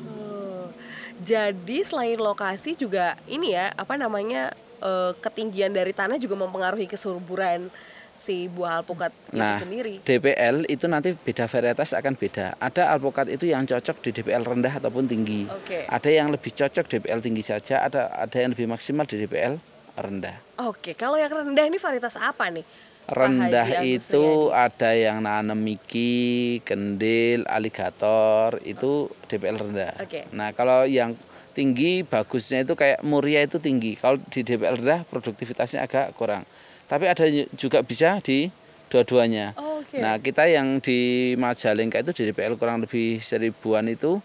Oh. 0.08 0.72
Jadi 1.20 1.84
selain 1.84 2.16
lokasi 2.16 2.72
juga 2.72 3.20
ini 3.28 3.52
ya 3.52 3.76
apa 3.76 4.00
namanya 4.00 4.56
eh, 4.82 5.12
ketinggian 5.18 5.74
dari 5.74 5.92
tanah 5.92 6.18
juga 6.18 6.38
mempengaruhi 6.38 6.86
kesuburan 6.86 7.70
si 8.18 8.50
buah 8.50 8.82
alpukat 8.82 9.14
Nah, 9.30 9.54
itu 9.54 9.62
sendiri. 9.62 9.94
DPL 10.02 10.66
itu 10.66 10.90
nanti 10.90 11.14
beda 11.14 11.46
varietas 11.46 11.94
akan 11.94 12.18
beda. 12.18 12.58
Ada 12.58 12.90
alpukat 12.90 13.30
itu 13.30 13.46
yang 13.46 13.62
cocok 13.62 14.02
di 14.02 14.10
DPL 14.10 14.42
rendah 14.42 14.74
ataupun 14.74 15.06
tinggi. 15.06 15.46
Oke. 15.46 15.86
Ada 15.86 16.10
yang 16.10 16.34
lebih 16.34 16.50
cocok 16.50 16.84
DPL 16.90 17.22
tinggi 17.22 17.46
saja, 17.46 17.86
ada 17.86 18.10
ada 18.10 18.36
yang 18.42 18.50
lebih 18.58 18.66
maksimal 18.66 19.06
di 19.06 19.22
DPL 19.22 19.54
rendah. 19.94 20.34
Oke, 20.66 20.98
kalau 20.98 21.14
yang 21.14 21.30
rendah 21.30 21.64
ini 21.70 21.78
varietas 21.78 22.18
apa 22.18 22.50
nih? 22.50 22.66
Rendah 23.08 23.86
itu 23.88 24.52
ada 24.52 24.92
yang 24.92 25.24
nanam 25.24 25.56
miki, 25.56 26.60
kendil, 26.60 27.48
aligator, 27.48 28.60
itu 28.68 29.08
DPL 29.30 29.56
rendah. 29.56 29.96
Oke. 29.96 30.28
Nah, 30.36 30.52
kalau 30.52 30.84
yang 30.84 31.16
tinggi 31.58 32.06
bagusnya 32.06 32.62
itu 32.62 32.78
kayak 32.78 33.02
muria 33.02 33.42
itu 33.42 33.58
tinggi. 33.58 33.98
Kalau 33.98 34.22
di 34.30 34.46
DPL 34.46 34.78
rendah 34.78 35.02
produktivitasnya 35.10 35.82
agak 35.82 36.14
kurang. 36.14 36.46
Tapi 36.86 37.10
ada 37.10 37.26
juga 37.58 37.82
bisa 37.82 38.22
di 38.22 38.46
dua-duanya. 38.86 39.58
Oh 39.58 39.78
Oke. 39.88 40.04
Nah 40.04 40.20
kita 40.20 40.44
yang 40.44 40.84
di 40.84 41.32
Majalengka 41.40 42.04
itu 42.04 42.12
di 42.12 42.22
DPL 42.28 42.60
kurang 42.60 42.84
lebih 42.84 43.24
seribuan 43.24 43.88
itu 43.88 44.20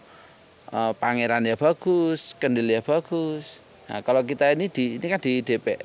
eh, 0.68 0.92
Pangeran 0.92 1.48
ya 1.48 1.56
bagus, 1.56 2.36
Kendil 2.36 2.68
ya 2.68 2.84
bagus. 2.84 3.64
Nah 3.88 4.04
kalau 4.04 4.20
kita 4.28 4.52
ini 4.52 4.68
di 4.68 5.00
ini 5.00 5.06
kan 5.08 5.16
di 5.24 5.40
DP 5.40 5.80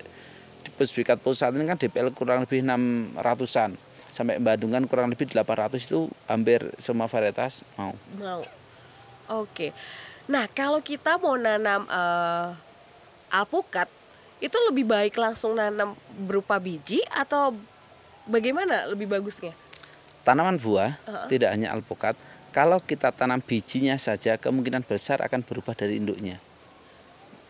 di 0.68 0.70
Pusbikat 0.76 1.24
Pusat 1.24 1.56
ini 1.56 1.64
kan 1.64 1.80
DPL 1.80 2.12
kurang 2.12 2.44
lebih 2.44 2.60
600-an 2.68 3.80
sampai 4.12 4.36
Bandung 4.44 4.76
kan 4.76 4.84
kurang 4.84 5.16
lebih 5.16 5.32
800 5.32 5.80
itu 5.80 6.12
hampir 6.28 6.76
semua 6.76 7.08
varietas 7.08 7.64
mau. 7.80 7.96
Mau. 8.20 8.44
Oke. 9.32 9.72
Nah, 10.30 10.46
kalau 10.46 10.78
kita 10.78 11.18
mau 11.18 11.34
nanam 11.34 11.90
eh, 11.90 12.48
alpukat, 13.34 13.90
itu 14.38 14.54
lebih 14.70 14.86
baik 14.86 15.18
langsung 15.18 15.58
nanam 15.58 15.98
berupa 16.22 16.62
biji 16.62 17.02
atau 17.10 17.58
bagaimana 18.30 18.86
lebih 18.88 19.10
bagusnya? 19.10 19.52
Tanaman 20.22 20.62
buah 20.62 20.94
tidak 21.26 21.50
hanya 21.58 21.74
alpukat, 21.74 22.14
kalau 22.54 22.78
kita 22.78 23.10
tanam 23.10 23.42
bijinya 23.42 23.98
saja 23.98 24.38
kemungkinan 24.38 24.86
besar 24.86 25.18
akan 25.26 25.42
berubah 25.42 25.74
dari 25.74 25.98
induknya. 25.98 26.38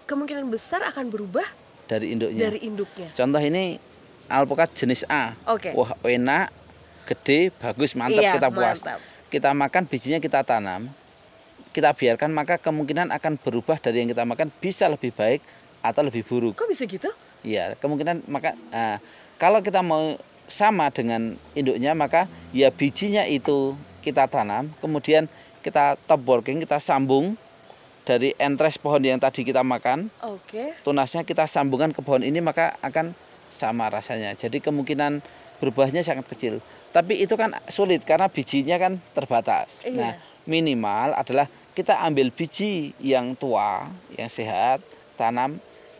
Kemungkinan 0.08 0.48
besar 0.50 0.82
akan 0.88 1.12
berubah 1.12 1.46
Dari 1.86 2.16
induknya. 2.16 2.50
dari 2.50 2.60
induknya. 2.64 3.10
Contoh 3.14 3.42
ini 3.44 3.78
alpukat 4.32 4.72
jenis 4.74 5.04
A. 5.06 5.36
Oke. 5.46 5.76
Wah, 5.76 5.94
enak, 6.02 6.50
gede, 7.06 7.52
bagus, 7.60 7.94
mantap 7.94 8.24
Iya, 8.24 8.34
kita 8.40 8.50
puas. 8.50 8.80
mantap. 8.82 9.00
Kita 9.30 9.50
makan 9.54 9.84
bijinya 9.86 10.18
kita 10.18 10.42
tanam, 10.42 10.90
kita 11.70 11.94
biarkan 11.94 12.34
maka 12.34 12.58
kemungkinan 12.58 13.14
akan 13.14 13.38
berubah 13.38 13.78
dari 13.78 14.02
yang 14.02 14.10
kita 14.10 14.26
makan 14.26 14.50
bisa 14.58 14.90
lebih 14.90 15.14
baik 15.14 15.42
atau 15.86 16.02
lebih 16.04 16.26
buruk. 16.26 16.58
Kok 16.58 16.70
bisa 16.70 16.84
gitu? 16.90 17.10
Iya, 17.46 17.78
kemungkinan 17.80 18.28
maka 18.28 18.58
nah, 18.74 19.00
kalau 19.40 19.64
kita 19.64 19.80
mau 19.80 20.20
sama 20.50 20.90
dengan 20.90 21.38
induknya 21.54 21.94
maka 21.94 22.26
ya 22.52 22.74
bijinya 22.74 23.24
itu 23.30 23.78
kita 24.02 24.26
tanam, 24.26 24.68
kemudian 24.82 25.30
kita 25.62 25.96
top 26.08 26.22
working, 26.26 26.58
kita 26.60 26.82
sambung 26.82 27.38
dari 28.04 28.34
entres 28.42 28.82
pohon 28.82 29.06
yang 29.06 29.22
tadi 29.22 29.46
kita 29.46 29.62
makan, 29.62 30.10
Oke. 30.26 30.74
tunasnya 30.82 31.22
kita 31.22 31.46
sambungkan 31.46 31.94
ke 31.94 32.02
pohon 32.02 32.26
ini 32.26 32.42
maka 32.42 32.74
akan 32.82 33.14
sama 33.54 33.86
rasanya. 33.94 34.34
Jadi 34.34 34.58
kemungkinan 34.64 35.22
berubahnya 35.62 36.02
sangat 36.02 36.26
kecil. 36.26 36.64
Tapi 36.90 37.22
itu 37.22 37.38
kan 37.38 37.54
sulit 37.70 38.02
karena 38.02 38.26
bijinya 38.32 38.82
kan 38.82 38.98
terbatas. 39.14 39.86
Iya. 39.86 39.94
Nah, 39.94 40.14
minimal 40.50 41.14
adalah 41.14 41.46
kita 41.74 42.02
ambil 42.04 42.34
biji 42.34 42.92
yang 43.00 43.34
tua, 43.38 43.88
yang 44.16 44.30
sehat, 44.30 44.82
tanam. 45.16 45.58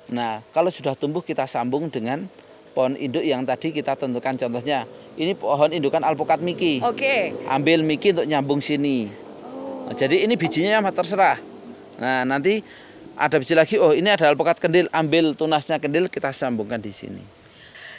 Nah, 0.10 0.42
kalau 0.56 0.74
sudah 0.74 0.98
tumbuh 0.98 1.22
kita 1.22 1.46
sambung 1.46 1.88
dengan 1.88 2.26
pohon 2.74 2.96
induk 2.98 3.22
yang 3.26 3.46
tadi 3.46 3.74
kita 3.76 3.98
tentukan 3.98 4.38
contohnya. 4.40 4.88
Ini 5.20 5.36
pohon 5.36 5.70
indukan 5.76 6.02
alpukat 6.06 6.40
miki. 6.40 6.80
Oke. 6.80 7.36
Ambil 7.52 7.84
miki 7.84 8.16
untuk 8.16 8.28
nyambung 8.30 8.64
sini. 8.64 9.12
Nah, 9.86 9.94
jadi 9.94 10.24
ini 10.24 10.40
bijinya 10.40 10.80
mah 10.80 10.96
terserah. 10.96 11.38
Nah, 12.00 12.24
nanti 12.24 12.64
ada 13.20 13.36
biji 13.36 13.52
lagi, 13.52 13.76
oh 13.76 13.92
ini 13.92 14.08
ada 14.08 14.32
alpukat 14.32 14.64
kendil, 14.64 14.88
ambil 14.96 15.36
tunasnya 15.36 15.76
kendil 15.76 16.08
kita 16.08 16.32
sambungkan 16.32 16.80
di 16.80 16.96
sini. 16.96 17.20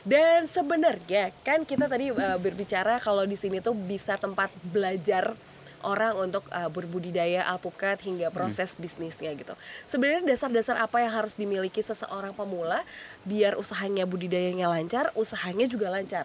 Dan 0.01 0.49
sebenarnya 0.49 1.29
kan 1.45 1.61
kita 1.69 1.85
tadi 1.85 2.09
eh, 2.09 2.39
berbicara 2.41 2.97
kalau 2.97 3.29
di 3.29 3.37
sini 3.37 3.61
tuh 3.61 3.77
bisa 3.77 4.17
tempat 4.17 4.49
belajar 4.73 5.37
orang 5.83 6.17
untuk 6.17 6.45
eh, 6.53 6.71
berbudidaya 6.71 7.45
alpukat 7.49 8.01
hingga 8.05 8.29
proses 8.33 8.77
bisnisnya 8.77 9.33
gitu. 9.37 9.53
Sebenarnya 9.89 10.25
dasar-dasar 10.25 10.77
apa 10.81 11.01
yang 11.03 11.13
harus 11.13 11.35
dimiliki 11.37 11.81
seseorang 11.81 12.37
pemula 12.37 12.85
biar 13.25 13.57
usahanya 13.57 14.05
budidayanya 14.05 14.69
lancar, 14.69 15.13
usahanya 15.17 15.65
juga 15.69 15.93
lancar. 15.93 16.25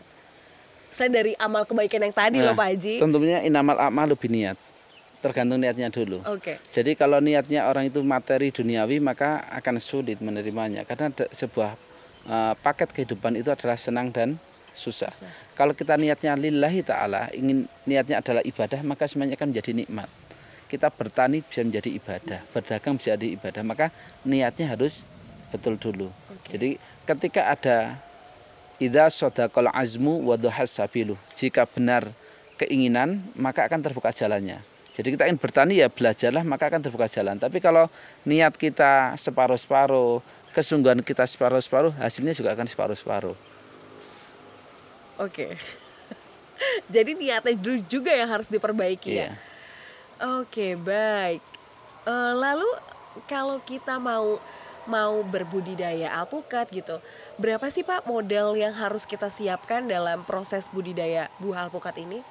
Saya 0.92 1.12
dari 1.12 1.36
amal 1.36 1.68
kebaikan 1.68 2.08
yang 2.08 2.16
tadi 2.16 2.40
loh 2.40 2.56
Nah, 2.56 2.60
Pak 2.60 2.68
Haji. 2.72 2.96
Tentunya 3.04 3.40
inamal 3.44 3.78
amal 3.82 4.08
lebih 4.16 4.32
niat. 4.32 4.56
Tergantung 5.20 5.60
niatnya 5.60 5.90
dulu. 5.90 6.22
Oke. 6.30 6.62
Jadi 6.70 6.94
kalau 6.94 7.18
niatnya 7.20 7.66
orang 7.68 7.90
itu 7.90 8.00
materi 8.06 8.54
duniawi 8.54 9.02
maka 9.02 9.44
akan 9.52 9.82
sulit 9.82 10.22
menerimanya 10.22 10.88
karena 10.88 11.12
sebuah 11.34 11.76
eh, 12.30 12.54
paket 12.64 12.96
kehidupan 12.96 13.36
itu 13.36 13.52
adalah 13.52 13.76
senang 13.76 14.14
dan 14.14 14.40
susah. 14.76 15.10
Kalau 15.56 15.72
kita 15.72 15.96
niatnya 15.96 16.36
lillahi 16.36 16.84
taala, 16.84 17.32
ingin 17.32 17.66
niatnya 17.88 18.20
adalah 18.20 18.44
ibadah, 18.44 18.84
maka 18.84 19.08
semuanya 19.08 19.40
akan 19.40 19.56
menjadi 19.56 19.72
nikmat. 19.72 20.12
Kita 20.68 20.92
bertani 20.92 21.40
bisa 21.42 21.64
menjadi 21.64 21.90
ibadah, 21.96 22.40
berdagang 22.52 23.00
bisa 23.00 23.16
jadi 23.16 23.40
ibadah, 23.40 23.64
maka 23.64 23.90
niatnya 24.28 24.76
harus 24.76 25.08
betul 25.50 25.80
dulu. 25.80 26.12
Jadi 26.52 26.76
ketika 27.08 27.48
ada 27.48 28.06
Ida 28.76 29.08
sodakol 29.08 29.72
azmu 29.72 30.20
waduhas 30.28 30.76
sabilu. 30.76 31.16
Jika 31.32 31.64
benar 31.64 32.12
keinginan, 32.60 33.24
maka 33.40 33.64
akan 33.72 33.80
terbuka 33.80 34.12
jalannya. 34.12 34.60
Jadi 34.96 35.16
kita 35.16 35.28
ingin 35.28 35.40
bertani 35.40 35.80
ya 35.80 35.88
belajarlah 35.92 36.44
maka 36.44 36.68
akan 36.68 36.84
terbuka 36.84 37.08
jalan. 37.08 37.40
Tapi 37.40 37.64
kalau 37.64 37.88
niat 38.28 38.56
kita 38.56 39.16
separuh-separuh, 39.16 40.20
kesungguhan 40.52 41.04
kita 41.04 41.24
separuh-separuh, 41.24 41.96
hasilnya 42.00 42.36
juga 42.36 42.56
akan 42.56 42.68
separuh-separuh. 42.68 43.36
Oke. 45.20 45.56
Jadi 46.94 47.16
niatnya 47.16 47.56
dulu 47.56 47.80
juga 47.88 48.12
yang 48.12 48.30
harus 48.32 48.48
diperbaiki 48.48 49.12
ya. 49.12 49.30
Iya. 49.30 49.32
Oke, 50.40 50.80
baik. 50.80 51.44
Eh, 52.06 52.34
lalu 52.38 52.70
kalau 53.28 53.60
kita 53.64 54.00
mau 54.00 54.40
mau 54.86 55.26
berbudidaya 55.26 56.14
alpukat 56.14 56.70
gitu, 56.70 57.02
berapa 57.42 57.66
sih 57.74 57.82
Pak 57.82 58.06
modal 58.06 58.54
yang 58.54 58.72
harus 58.78 59.10
kita 59.10 59.34
siapkan 59.34 59.90
dalam 59.90 60.22
proses 60.24 60.70
budidaya 60.70 61.28
buah 61.42 61.68
alpukat 61.68 61.98
ini? 61.98 62.22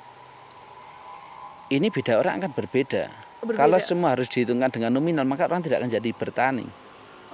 Ini 1.73 1.91
beda 1.91 2.23
orang 2.23 2.39
akan 2.39 2.53
berbeda. 2.55 3.11
Berbeda. 3.43 3.59
Kalau 3.59 3.79
semua 3.83 4.15
harus 4.15 4.31
dihitungkan 4.31 4.71
dengan 4.71 4.95
nominal, 4.95 5.27
maka 5.27 5.51
orang 5.51 5.61
tidak 5.61 5.83
akan 5.83 5.91
jadi 5.91 6.11
bertani. 6.15 6.67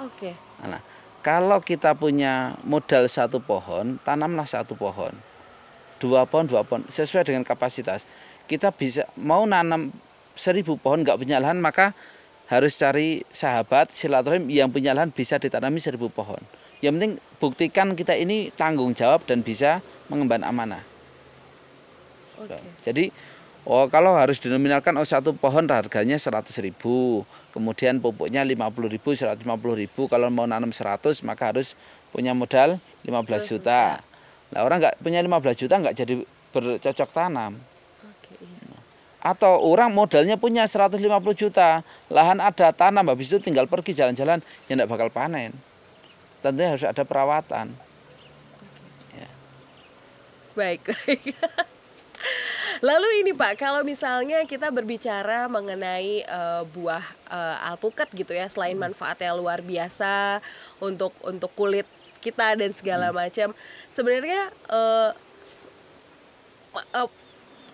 Oke. 0.01 0.33
Nah, 0.65 0.81
kalau 1.21 1.61
kita 1.61 1.93
punya 1.93 2.57
modal 2.65 3.05
satu 3.05 3.39
pohon, 3.45 4.01
tanamlah 4.01 4.49
satu 4.49 4.73
pohon. 4.73 5.13
Dua 6.01 6.25
pohon, 6.25 6.49
dua 6.49 6.65
pohon, 6.65 6.81
sesuai 6.89 7.29
dengan 7.29 7.45
kapasitas. 7.45 8.09
Kita 8.49 8.73
bisa 8.73 9.05
mau 9.21 9.45
nanam 9.45 9.93
seribu 10.33 10.81
pohon 10.81 11.05
nggak 11.05 11.21
punya 11.21 11.37
lahan, 11.37 11.61
maka 11.61 11.93
harus 12.51 12.75
cari 12.75 13.23
sahabat 13.31 13.95
silaturahim 13.95 14.51
yang 14.51 14.73
punya 14.73 14.91
lahan 14.91 15.15
bisa 15.15 15.39
ditanami 15.39 15.79
seribu 15.79 16.11
pohon. 16.11 16.41
Yang 16.81 16.93
penting 16.97 17.13
buktikan 17.39 17.89
kita 17.93 18.17
ini 18.17 18.49
tanggung 18.57 18.97
jawab 18.97 19.23
dan 19.29 19.45
bisa 19.45 19.85
mengemban 20.09 20.43
amanah. 20.43 20.83
Oke. 22.41 22.57
Jadi 22.83 23.13
oh 23.69 23.87
kalau 23.93 24.17
harus 24.17 24.41
dinominalkan 24.41 24.97
oh 24.97 25.05
satu 25.05 25.37
pohon 25.37 25.69
harganya 25.69 26.17
100.000 26.17 26.65
ribu, 26.65 27.23
kemudian 27.53 28.01
pupuknya 28.01 28.41
50.000 28.43 28.97
ribu, 28.97 29.13
150 29.13 29.45
ribu. 29.77 30.09
Kalau 30.09 30.33
mau 30.33 30.49
nanam 30.49 30.73
100 30.73 31.21
maka 31.23 31.55
harus 31.55 31.77
punya 32.11 32.33
modal 32.33 32.81
15 33.07 33.53
juta. 33.53 34.03
Nah 34.51 34.61
orang 34.67 34.79
nggak 34.83 34.97
punya 35.03 35.23
15 35.23 35.61
juta 35.67 35.75
nggak 35.79 35.97
jadi 35.97 36.15
bercocok 36.51 37.11
tanam. 37.15 37.59
Oke. 38.03 38.35
iya. 38.39 38.79
Atau 39.23 39.63
orang 39.63 39.95
modalnya 39.95 40.35
punya 40.35 40.67
150 40.67 40.99
juta, 41.35 41.87
lahan 42.11 42.43
ada 42.43 42.75
tanam, 42.75 43.07
habis 43.11 43.31
itu 43.31 43.39
tinggal 43.39 43.71
pergi 43.71 43.95
jalan-jalan, 43.95 44.43
ya 44.67 44.73
nggak 44.75 44.91
bakal 44.91 45.09
panen. 45.13 45.55
Tentunya 46.41 46.75
harus 46.75 46.83
ada 46.89 47.05
perawatan. 47.05 47.71
Baik. 50.55 50.83
baik. 50.83 51.35
Lalu 52.89 53.09
ini 53.21 53.33
Pak, 53.37 53.61
kalau 53.61 53.85
misalnya 53.85 54.41
kita 54.49 54.73
berbicara 54.73 55.49
mengenai 55.53 56.25
eh, 56.25 56.63
buah 56.73 57.05
eh, 57.29 57.69
alpukat 57.69 58.09
gitu 58.17 58.33
ya, 58.33 58.49
selain 58.49 58.77
manfaatnya 58.77 59.37
luar 59.37 59.61
biasa 59.61 60.41
untuk 60.81 61.13
untuk 61.21 61.53
kulit 61.53 61.85
kita 62.21 62.55
dan 62.55 62.71
segala 62.77 63.11
macam, 63.11 63.57
sebenarnya 63.89 64.53
eh, 64.69 65.11
ma- 66.77 66.89
eh, 66.95 67.11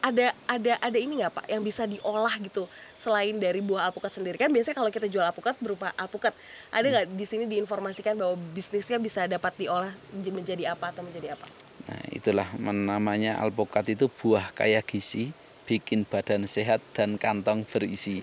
ada 0.07 0.27
ada 0.47 0.73
ada 0.79 0.99
ini 1.03 1.19
nggak 1.19 1.35
Pak 1.35 1.47
yang 1.51 1.67
bisa 1.67 1.83
diolah 1.83 2.31
gitu 2.39 2.71
selain 2.95 3.35
dari 3.43 3.59
buah 3.59 3.91
alpukat 3.91 4.15
sendiri 4.15 4.39
kan 4.39 4.53
biasanya 4.55 4.79
kalau 4.79 4.91
kita 4.95 5.11
jual 5.11 5.25
alpukat 5.25 5.59
berupa 5.59 5.91
alpukat 5.99 6.31
ada 6.71 6.87
nggak 6.87 7.07
di 7.11 7.25
sini 7.27 7.45
diinformasikan 7.51 8.15
bahwa 8.15 8.39
bisnisnya 8.55 9.03
bisa 9.03 9.27
dapat 9.27 9.59
diolah 9.59 9.91
menjadi 10.15 10.79
apa 10.79 10.95
atau 10.95 11.03
menjadi 11.03 11.35
apa? 11.35 11.47
Nah, 11.87 12.03
itulah 12.11 12.49
namanya 12.59 13.39
alpukat 13.39 13.87
itu 13.95 14.11
buah 14.11 14.51
kaya 14.55 14.83
gizi, 14.83 15.31
bikin 15.71 16.03
badan 16.03 16.47
sehat 16.51 16.83
dan 16.95 17.15
kantong 17.15 17.63
berisi. 17.63 18.23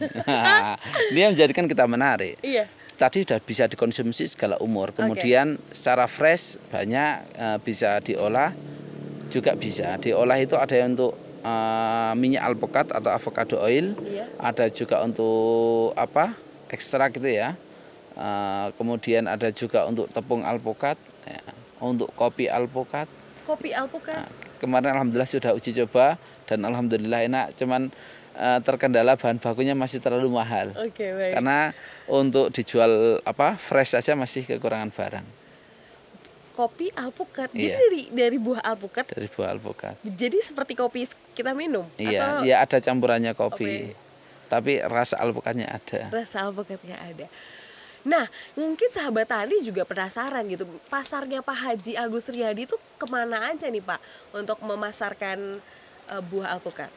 Yang 1.16 1.32
menjadikan 1.40 1.66
kita 1.72 1.88
menarik. 1.88 2.36
Iya. 2.44 2.68
Tadi 2.94 3.26
sudah 3.26 3.40
bisa 3.42 3.66
dikonsumsi 3.66 4.30
segala 4.30 4.62
umur. 4.62 4.94
Kemudian 4.94 5.58
secara 5.74 6.06
fresh 6.06 6.62
banyak 6.70 7.12
eh, 7.36 7.58
bisa 7.60 7.98
diolah 8.00 8.54
juga 9.34 9.58
bisa. 9.58 9.98
Diolah 9.98 10.38
itu 10.38 10.54
ada 10.56 10.76
yang 10.78 10.94
untuk 10.94 11.18
eh, 11.42 12.14
minyak 12.16 12.44
alpukat 12.54 12.94
atau 12.94 13.10
avocado 13.10 13.58
oil, 13.60 13.98
Iya. 14.06 14.26
ada 14.38 14.66
juga 14.70 15.02
untuk 15.02 15.92
apa? 15.98 16.38
ekstrak 16.74 17.22
gitu 17.22 17.30
ya. 17.30 17.54
Eh, 18.18 18.68
kemudian 18.78 19.26
ada 19.30 19.50
juga 19.54 19.86
untuk 19.86 20.10
tepung 20.10 20.42
alpukat, 20.46 20.98
ya. 21.26 21.42
untuk 21.82 22.10
kopi 22.18 22.50
alpukat. 22.50 23.06
Kopi 23.46 23.74
alpukat. 23.74 24.26
Nah, 24.26 24.30
kemarin 24.64 24.96
alhamdulillah 24.96 25.28
sudah 25.28 25.52
uji 25.52 25.76
coba 25.84 26.16
dan 26.48 26.64
alhamdulillah 26.64 27.28
enak 27.28 27.46
cuman 27.60 27.92
eh, 28.36 28.60
terkendala 28.62 29.14
bahan 29.14 29.38
bakunya 29.38 29.74
masih 29.74 29.98
terlalu 29.98 30.30
mahal 30.30 30.74
Oke, 30.76 31.06
baik. 31.06 31.34
karena 31.38 31.72
untuk 32.06 32.50
dijual 32.50 33.18
apa 33.22 33.56
fresh 33.56 33.94
saja 33.94 34.14
masih 34.14 34.44
kekurangan 34.44 34.90
barang 34.90 35.28
Kopi 36.54 36.94
alpukat. 36.94 37.50
Jadi 37.50 37.66
Iya. 37.66 37.74
dari 37.74 38.02
dari 38.14 38.38
buah 38.38 38.62
alpukat. 38.62 39.10
dari 39.10 39.26
buah 39.26 39.58
alpukat 39.58 39.98
Jadi 40.06 40.38
seperti 40.38 40.78
kopi 40.78 41.10
kita 41.34 41.50
minum 41.58 41.82
iya 41.98 42.22
atau 42.22 42.46
iya 42.46 42.56
ada 42.62 42.78
campurannya 42.78 43.34
kopi 43.34 43.90
Kopi. 43.90 44.02
tapi 44.46 44.78
rasa 44.86 45.18
alpukatnya 45.18 45.66
ada 45.66 46.14
rasa 46.14 46.46
alpukatnya 46.46 46.94
ada. 47.02 47.26
Nah, 48.04 48.28
mungkin 48.54 48.92
sahabat 48.92 49.32
tani 49.32 49.64
juga 49.64 49.82
penasaran 49.82 50.44
gitu, 50.46 50.68
pasarnya 50.92 51.40
Pak 51.40 51.56
Haji 51.56 51.96
Agus 51.96 52.28
Riyadi 52.28 52.68
itu 52.68 52.76
ke 53.00 53.06
mana 53.08 53.48
aja 53.48 53.72
nih 53.72 53.80
Pak 53.80 53.98
untuk 54.36 54.60
memasarkan 54.62 55.58
eh, 56.12 56.22
buah 56.22 56.54
alpukat? 56.54 56.92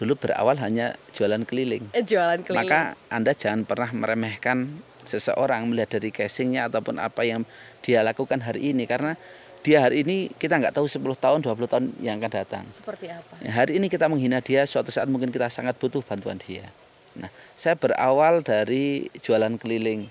Dulu 0.00 0.16
berawal 0.16 0.56
hanya 0.64 0.96
jualan 1.12 1.44
keliling 1.44 1.84
Eh, 1.92 2.00
jualan 2.00 2.40
keliling. 2.40 2.64
Maka 2.64 2.96
Anda 3.12 3.36
jangan 3.36 3.68
pernah 3.68 3.92
meremehkan 3.92 4.80
seseorang 5.04 5.68
melihat 5.68 6.00
dari 6.00 6.08
casingnya 6.08 6.72
ataupun 6.72 6.96
apa 6.96 7.20
yang 7.28 7.44
dia 7.84 8.00
lakukan 8.00 8.40
hari 8.40 8.72
ini 8.72 8.88
karena 8.88 9.20
dia 9.60 9.84
hari 9.84 10.08
ini 10.08 10.32
kita 10.32 10.56
nggak 10.56 10.72
tahu 10.72 10.88
10 10.88 11.04
tahun 11.20 11.38
20 11.44 11.68
tahun 11.68 11.84
yang 12.00 12.16
akan 12.16 12.32
datang. 12.32 12.64
Seperti 12.72 13.12
apa? 13.12 13.34
Ya, 13.44 13.52
hari 13.52 13.76
ini 13.76 13.92
kita 13.92 14.08
menghina 14.08 14.40
dia 14.40 14.64
suatu 14.64 14.88
saat 14.88 15.04
mungkin 15.04 15.28
kita 15.28 15.52
sangat 15.52 15.76
butuh 15.76 16.00
bantuan 16.00 16.40
dia. 16.40 16.64
Nah, 17.12 17.28
saya 17.52 17.76
berawal 17.76 18.40
dari 18.40 19.12
jualan 19.20 19.60
keliling, 19.60 20.08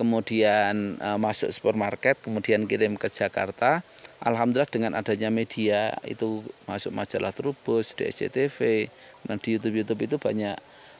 kemudian 0.00 0.96
eh, 0.96 1.18
masuk 1.20 1.52
supermarket, 1.52 2.16
kemudian 2.24 2.64
kirim 2.64 2.96
ke 2.96 3.12
Jakarta. 3.12 3.84
Alhamdulillah 4.16 4.70
dengan 4.70 4.92
adanya 4.96 5.28
media 5.28 5.92
itu 6.02 6.40
masuk 6.64 6.88
majalah 6.90 7.30
Trubus, 7.30 7.92
di 7.92 8.08
SCTV, 8.08 8.88
kemudian 9.22 9.38
di 9.38 9.48
YouTube-YouTube 9.54 10.00
itu 10.02 10.16
banyak 10.16 10.56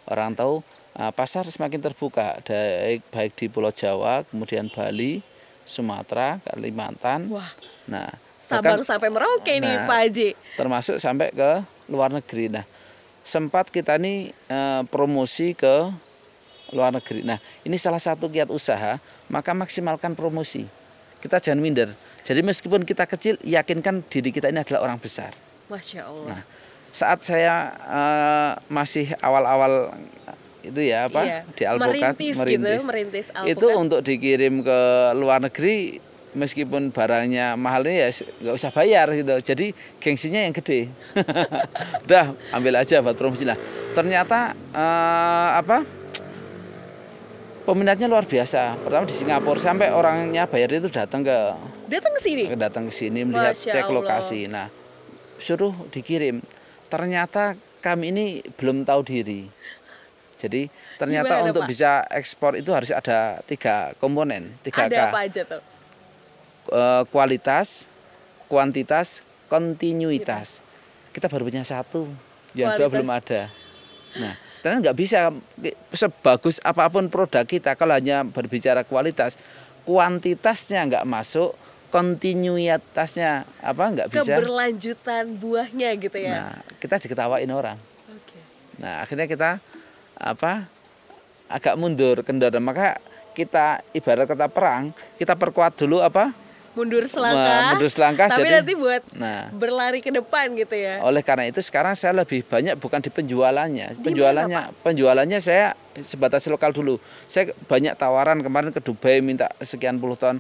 orang 0.07 0.37
tahu 0.37 0.61
eh, 0.95 1.13
pasar 1.13 1.49
semakin 1.49 1.81
terbuka, 1.81 2.37
baik 2.45 3.01
baik 3.09 3.33
di 3.35 3.47
Pulau 3.49 3.73
Jawa, 3.73 4.21
kemudian 4.29 4.69
Bali, 4.69 5.25
Sumatera, 5.65 6.39
Kalimantan. 6.45 7.33
Wah, 7.33 7.49
Nah, 7.87 8.11
Sabang 8.43 8.83
bahkan- 8.83 8.87
sampai 8.87 9.09
Merauke 9.11 9.55
nih 9.59 9.75
Nah, 9.75 9.87
Pak 9.87 9.99
Haji. 10.03 10.29
termasuk 10.55 10.97
sampai 10.99 11.31
ke 11.31 11.51
luar 11.89 12.11
negeri. 12.11 12.51
Nah, 12.51 12.67
sempat 13.23 13.71
kita 13.71 13.97
nih 13.97 14.31
eh, 14.47 14.83
promosi 14.87 15.57
ke 15.57 15.89
luar 16.71 16.93
negeri. 16.93 17.23
Nah, 17.23 17.39
ini 17.63 17.75
salah 17.75 17.99
satu 17.99 18.27
kiat 18.27 18.51
usaha, 18.51 18.99
maka 19.27 19.51
maksimalkan 19.55 20.13
promosi. 20.13 20.67
Kita 21.17 21.39
jangan 21.39 21.63
minder. 21.63 21.91
Jadi 22.27 22.41
meskipun 22.43 22.83
kita 22.83 23.07
kecil, 23.07 23.39
yakinkan 23.47 24.03
diri 24.11 24.35
kita 24.35 24.51
ini 24.51 24.59
adalah 24.59 24.83
orang 24.83 24.99
besar. 24.99 25.31
Masya 25.71 26.11
Allah. 26.11 26.27
Nah, 26.35 26.43
saat 26.91 27.23
saya 27.23 27.71
eh, 27.87 28.53
masih 28.67 29.15
awal-awal 29.23 29.95
itu 30.67 30.81
ya 30.83 31.07
apa? 31.07 31.23
Iya, 31.23 31.39
di 31.55 31.63
alpukat 31.63 32.19
merintis 32.19 32.35
gitu, 32.35 32.71
merintis. 32.91 33.27
itu 33.31 33.67
alpukat. 33.71 33.79
untuk 33.79 34.01
dikirim 34.03 34.67
ke 34.67 34.81
luar 35.15 35.39
negeri 35.39 36.03
meskipun 36.35 36.91
barangnya 36.91 37.55
mahal 37.55 37.87
ini 37.87 38.03
ya 38.03 38.11
nggak 38.11 38.55
usah 38.59 38.75
bayar 38.75 39.07
gitu. 39.15 39.35
Jadi 39.39 39.71
gengsinya 40.03 40.43
yang 40.43 40.51
gede. 40.51 40.91
Udah 42.11 42.35
ambil 42.51 42.83
aja 42.83 42.99
buat 43.07 43.15
promosi 43.15 43.47
lah. 43.47 43.55
Ternyata 43.95 44.51
eh, 44.75 45.51
apa? 45.63 45.87
Peminatnya 47.63 48.11
luar 48.11 48.27
biasa. 48.27 48.79
Pertama 48.83 49.07
di 49.07 49.15
Singapura 49.15 49.59
sampai 49.59 49.91
orangnya 49.91 50.47
bayar 50.47 50.71
itu 50.75 50.91
datang 50.91 51.23
ke 51.23 51.39
Datang 51.87 52.13
ke 52.19 52.21
sini. 52.23 52.45
datang 52.59 52.85
ke 52.91 52.95
sini 52.95 53.23
melihat 53.23 53.55
Masya 53.55 53.73
cek 53.73 53.85
Allah. 53.87 53.97
lokasi. 54.03 54.41
Nah, 54.51 54.69
suruh 55.39 55.75
dikirim. 55.95 56.43
Ternyata 56.91 57.55
kami 57.83 58.11
ini 58.11 58.27
belum 58.59 58.83
tahu 58.83 59.01
diri. 59.07 59.47
Jadi 60.37 60.69
ternyata 61.01 61.41
Gimana, 61.41 61.49
untuk 61.49 61.63
Pak? 61.65 61.71
bisa 61.71 61.91
ekspor 62.13 62.61
itu 62.61 62.69
harus 62.75 62.93
ada 62.93 63.41
tiga 63.49 63.97
komponen, 63.97 64.53
tiga 64.61 64.85
Ada 64.85 64.93
K. 64.93 65.01
apa 65.09 65.19
aja 65.25 65.43
tuh? 65.49 65.63
Eh, 66.67 67.03
kualitas, 67.09 67.89
kuantitas, 68.51 69.25
kontinuitas. 69.49 70.61
Kita 71.15 71.33
baru 71.33 71.49
punya 71.49 71.65
satu, 71.65 72.05
yang 72.53 72.77
dua 72.77 72.93
belum 72.93 73.09
ada. 73.09 73.49
Nah, 74.21 74.37
karena 74.61 74.83
nggak 74.85 74.97
bisa 74.99 75.33
sebagus 75.95 76.61
apa 76.61 76.91
pun 76.93 77.09
produk 77.09 77.47
kita 77.49 77.73
kalau 77.73 77.97
hanya 77.97 78.21
berbicara 78.27 78.85
kualitas, 78.85 79.41
kuantitasnya 79.89 80.85
nggak 80.85 81.07
masuk, 81.09 81.57
kontinuitasnya 81.91 83.47
apa 83.63 83.83
nggak 83.93 84.09
bisa. 84.13 84.37
Keberlanjutan 84.37 85.25
buahnya 85.39 85.89
gitu 85.99 86.19
ya. 86.19 86.35
Nah, 86.43 86.57
kita 86.79 87.01
diketawain 87.01 87.49
orang. 87.51 87.79
Oke. 88.11 88.39
Nah, 88.83 89.03
akhirnya 89.03 89.27
kita 89.27 89.51
apa 90.17 90.67
agak 91.47 91.75
mundur 91.79 92.23
kendor. 92.23 92.53
Maka 92.59 92.99
kita 93.37 93.85
ibarat 93.93 94.27
kata 94.27 94.49
perang, 94.49 94.91
kita 95.21 95.37
perkuat 95.37 95.77
dulu 95.77 96.01
apa? 96.01 96.33
Mundur 96.77 97.09
selangkah. 97.09 97.73
mundur 97.73 97.89
selangkah, 97.89 98.29
Tapi 98.29 98.45
jadi- 98.45 98.61
nanti 98.61 98.77
buat 98.77 99.01
Nah, 99.17 99.49
berlari 99.49 100.05
ke 100.05 100.13
depan 100.13 100.53
gitu 100.61 100.77
ya. 100.77 101.01
oleh 101.01 101.25
karena 101.25 101.49
itu 101.49 101.65
sekarang 101.65 101.97
saya 101.97 102.13
lebih 102.13 102.45
banyak 102.45 102.77
bukan 102.77 103.01
di 103.01 103.09
penjualannya. 103.09 103.97
Di 103.97 104.05
Penjualannya 104.05 104.61
mana, 104.61 104.85
penjualannya 104.85 105.41
saya 105.41 105.73
sebatas 106.05 106.45
lokal 106.53 106.77
dulu. 106.77 107.01
Saya 107.25 107.57
banyak 107.65 107.97
tawaran 107.97 108.45
kemarin 108.45 108.77
ke 108.77 108.85
Dubai 108.85 109.25
minta 109.25 109.49
sekian 109.65 109.97
puluh 109.97 110.21
ton. 110.21 110.37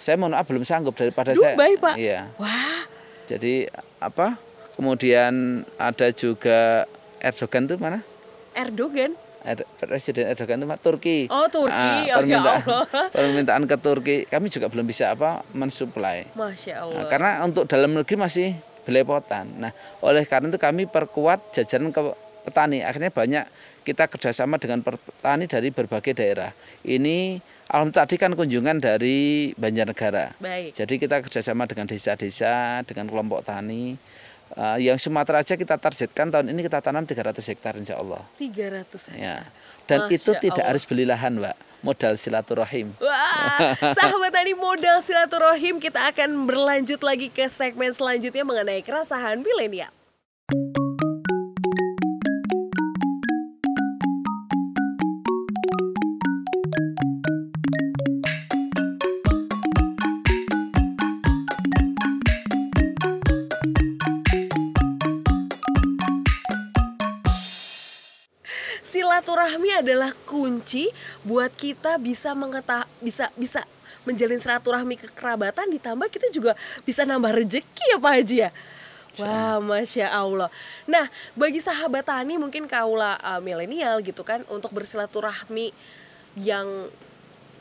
Saya 0.00 0.16
mohon 0.16 0.32
maaf 0.32 0.48
belum 0.48 0.64
sanggup 0.64 0.96
daripada 0.96 1.36
saya. 1.36 1.52
Dubai, 1.52 1.76
Pak? 1.76 1.94
Iya. 1.94 2.32
Wah, 2.34 2.88
Jadi 3.28 3.68
apa? 4.00 4.40
Kemudian 4.74 5.32
ada 5.76 6.08
juga 6.10 6.88
Erdogan 7.20 7.68
tuh 7.68 7.76
mana? 7.76 8.00
Erdogan. 8.56 9.12
Er- 9.40 9.68
Presiden 9.78 10.24
Erdogan 10.26 10.56
itu 10.58 10.68
Turki. 10.80 11.18
Oh, 11.28 11.44
Turki. 11.46 11.70
Ah, 11.70 12.00
Oh, 12.00 12.04
ya 12.06 12.14
permintaan, 12.16 12.60
Allah. 12.60 12.84
permintaan 13.14 13.62
ke 13.64 13.76
Turki 13.76 14.16
kami 14.24 14.48
juga 14.48 14.66
belum 14.66 14.82
bisa 14.82 15.12
apa 15.12 15.44
mensuplai. 15.52 16.26
Masya 16.32 16.74
Nah, 16.74 16.82
Allah. 16.82 17.04
karena 17.06 17.30
untuk 17.44 17.64
dalam 17.64 17.92
negeri 17.92 18.16
masih 18.16 18.48
belepotan. 18.82 19.52
Nah, 19.58 19.70
oleh 20.00 20.24
karena 20.24 20.48
itu 20.48 20.58
kami 20.58 20.84
perkuat 20.84 21.52
jajaran 21.54 21.88
ke 21.88 22.00
petani. 22.42 22.80
Akhirnya 22.80 23.12
banyak 23.12 23.44
kita 23.80 24.08
kerjasama 24.08 24.56
dengan 24.56 24.80
petani 24.80 25.44
dari 25.44 25.68
berbagai 25.68 26.16
daerah. 26.16 26.50
Ini 26.82 27.36
alhamdulillah 27.70 28.04
tadi 28.04 28.16
kan 28.18 28.34
kunjungan 28.34 28.76
dari 28.82 29.18
Banjarnegara. 29.54 30.34
Baik. 30.42 30.74
Jadi 30.74 30.94
kita 30.98 31.22
kerjasama 31.22 31.64
dengan 31.70 31.86
desa-desa, 31.86 32.82
dengan 32.82 33.06
kelompok 33.06 33.46
tani. 33.46 33.94
Eh, 34.50 34.90
yang 34.90 34.98
Sumatera 34.98 35.46
aja 35.46 35.54
kita 35.54 35.78
targetkan 35.78 36.26
tahun 36.34 36.50
ini 36.50 36.66
kita 36.66 36.82
tanam 36.82 37.06
300 37.06 37.38
hektar 37.38 37.78
insya 37.78 38.02
Allah. 38.02 38.26
300 38.34 39.14
Ya. 39.14 39.46
Dan 39.86 40.06
Masya 40.06 40.16
itu 40.18 40.30
tidak 40.42 40.62
Allah. 40.62 40.74
harus 40.74 40.82
beli 40.86 41.06
lahan, 41.06 41.38
Mbak. 41.38 41.56
Modal 41.80 42.14
silaturahim. 42.20 42.92
Wah, 43.00 43.72
sahabat 43.96 44.30
tani 44.34 44.52
modal 44.52 45.00
silaturahim 45.00 45.80
kita 45.80 46.12
akan 46.12 46.44
berlanjut 46.44 47.00
lagi 47.00 47.32
ke 47.32 47.48
segmen 47.48 47.94
selanjutnya 47.94 48.44
mengenai 48.44 48.84
keresahan 48.84 49.40
milenial. 49.40 49.88
Adalah 69.80 70.12
kunci 70.28 70.88
buat 71.24 71.50
kita 71.52 71.96
bisa 71.98 72.36
mengeta 72.36 72.84
bisa 73.00 73.28
bisa 73.34 73.64
menjalin 74.04 74.40
silaturahmi 74.40 74.96
kekerabatan 74.96 75.68
ditambah 75.76 76.08
kita 76.08 76.32
juga 76.32 76.56
bisa 76.88 77.04
nambah 77.04 77.36
rezeki 77.36 77.84
ya 77.96 77.98
Pak 78.00 78.12
Haji 78.16 78.38
ya. 78.48 78.50
Wah, 79.18 79.58
masya 79.60 80.06
Allah. 80.08 80.48
Nah, 80.88 81.04
bagi 81.36 81.60
sahabat 81.60 82.06
tani 82.08 82.40
mungkin 82.40 82.64
kaula 82.64 83.18
uh, 83.20 83.42
milenial 83.42 84.00
gitu 84.00 84.22
kan 84.24 84.46
untuk 84.48 84.72
bersilaturahmi 84.72 85.74
yang 86.40 86.64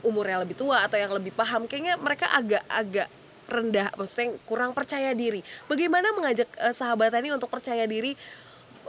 umurnya 0.05 0.39
lebih 0.45 0.55
tua 0.55 0.87
atau 0.87 0.95
yang 0.95 1.11
lebih 1.11 1.35
paham, 1.35 1.67
kayaknya 1.67 1.99
mereka 1.99 2.31
agak-agak 2.31 3.09
rendah, 3.49 3.89
maksudnya 3.97 4.37
kurang 4.45 4.71
percaya 4.71 5.11
diri. 5.11 5.41
Bagaimana 5.65 6.13
mengajak 6.15 6.47
uh, 6.61 6.71
sahabat 6.71 7.11
tani 7.11 7.33
untuk 7.33 7.49
percaya 7.51 7.83
diri 7.89 8.13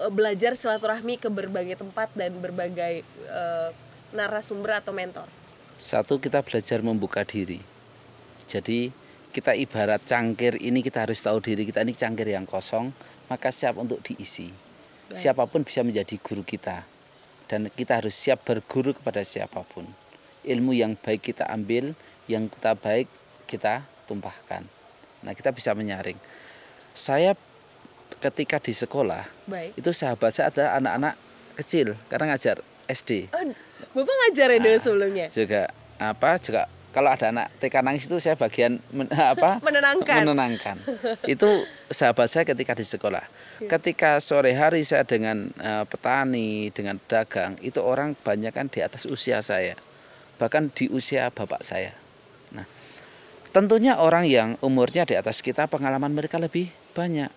belajar 0.08 0.56
silaturahmi 0.56 1.20
ke 1.20 1.28
berbagai 1.28 1.76
tempat 1.76 2.08
dan 2.16 2.32
berbagai 2.40 3.04
uh, 3.28 3.68
narasumber 4.16 4.80
atau 4.80 4.96
mentor? 4.96 5.28
Satu 5.76 6.16
kita 6.16 6.40
belajar 6.40 6.80
membuka 6.80 7.20
diri. 7.28 7.60
Jadi 8.48 8.88
kita 9.30 9.52
ibarat 9.54 10.02
cangkir 10.02 10.56
ini 10.58 10.80
kita 10.80 11.04
harus 11.04 11.20
tahu 11.20 11.38
diri 11.44 11.68
kita 11.68 11.84
ini 11.84 11.92
cangkir 11.92 12.32
yang 12.32 12.48
kosong, 12.48 12.90
maka 13.28 13.52
siap 13.52 13.76
untuk 13.76 14.00
diisi. 14.00 14.48
Baik. 14.48 15.18
Siapa 15.20 15.44
pun 15.46 15.62
bisa 15.62 15.84
menjadi 15.84 16.16
guru 16.18 16.42
kita. 16.42 16.82
Dan 17.50 17.66
kita 17.66 17.98
harus 17.98 18.14
siap 18.14 18.46
berguru 18.46 18.94
kepada 18.94 19.26
siapa 19.26 19.66
pun. 19.66 19.82
Ilmu 20.46 20.70
yang 20.70 20.94
baik 20.94 21.34
kita 21.34 21.50
ambil, 21.50 21.92
yang 22.30 22.46
kita 22.46 22.78
baik 22.78 23.10
kita 23.50 23.82
tumpahkan. 24.06 24.62
Nah, 25.26 25.32
kita 25.34 25.50
bisa 25.50 25.74
menyaring. 25.74 26.16
saya 26.90 27.38
ketika 28.18 28.58
di 28.58 28.72
sekolah 28.72 29.22
Baik. 29.44 29.76
itu 29.76 29.90
sahabat 29.90 30.30
saya 30.30 30.48
ada 30.48 30.64
anak-anak 30.76 31.14
kecil 31.56 31.94
karena 32.06 32.32
ngajar 32.32 32.58
SD 32.86 33.30
Oh, 33.30 33.44
Bapak 33.92 34.14
ngajar 34.14 34.48
ya 34.48 34.58
dulu 34.58 34.78
sebelumnya? 34.78 35.26
juga 35.28 35.62
apa 35.96 36.36
juga 36.38 36.62
kalau 36.90 37.06
ada 37.06 37.30
anak 37.30 37.46
TK 37.58 37.74
nangis 37.80 38.04
itu 38.04 38.18
saya 38.18 38.34
bagian 38.34 38.82
men- 38.90 39.06
apa 39.34 39.62
Menenangkan. 39.62 40.20
menenangkan 40.20 40.76
itu 41.24 41.46
sahabat 41.86 42.26
saya 42.26 42.42
ketika 42.44 42.74
di 42.74 42.82
sekolah 42.82 43.22
ketika 43.62 44.18
sore 44.18 44.52
hari 44.52 44.82
saya 44.82 45.02
dengan 45.02 45.50
eh, 45.54 45.84
petani 45.86 46.70
dengan 46.70 46.98
dagang 47.04 47.54
itu 47.60 47.78
orang 47.78 48.14
banyak 48.16 48.50
kan 48.50 48.66
di 48.66 48.80
atas 48.80 49.06
usia 49.06 49.38
saya 49.38 49.78
bahkan 50.36 50.66
di 50.66 50.88
usia 50.88 51.28
bapak 51.28 51.60
saya 51.60 51.94
nah 52.50 52.66
tentunya 53.50 53.94
orang 53.96 54.26
yang 54.26 54.48
umurnya 54.58 55.02
di 55.04 55.14
atas 55.14 55.40
kita 55.40 55.66
pengalaman 55.66 56.10
mereka 56.10 56.38
lebih 56.38 56.70
banyak 56.90 57.30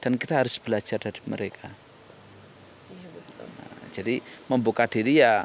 dan 0.00 0.16
kita 0.16 0.40
harus 0.40 0.56
belajar 0.56 0.96
dari 0.96 1.20
mereka. 1.28 1.68
Jadi 3.90 4.24
membuka 4.48 4.88
diri 4.88 5.20
ya 5.20 5.44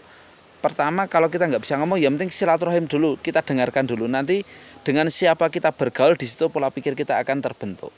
pertama 0.64 1.06
kalau 1.06 1.30
kita 1.30 1.46
nggak 1.46 1.62
bisa 1.62 1.78
ngomong 1.78 2.00
ya 2.02 2.10
penting 2.10 2.32
silaturahim 2.32 2.88
dulu 2.88 3.20
kita 3.20 3.44
dengarkan 3.44 3.84
dulu. 3.86 4.08
Nanti 4.08 4.42
dengan 4.82 5.12
siapa 5.12 5.52
kita 5.52 5.76
bergaul 5.76 6.16
di 6.16 6.26
situ 6.26 6.48
pola 6.48 6.72
pikir 6.72 6.96
kita 6.96 7.20
akan 7.20 7.44
terbentuk. 7.44 7.92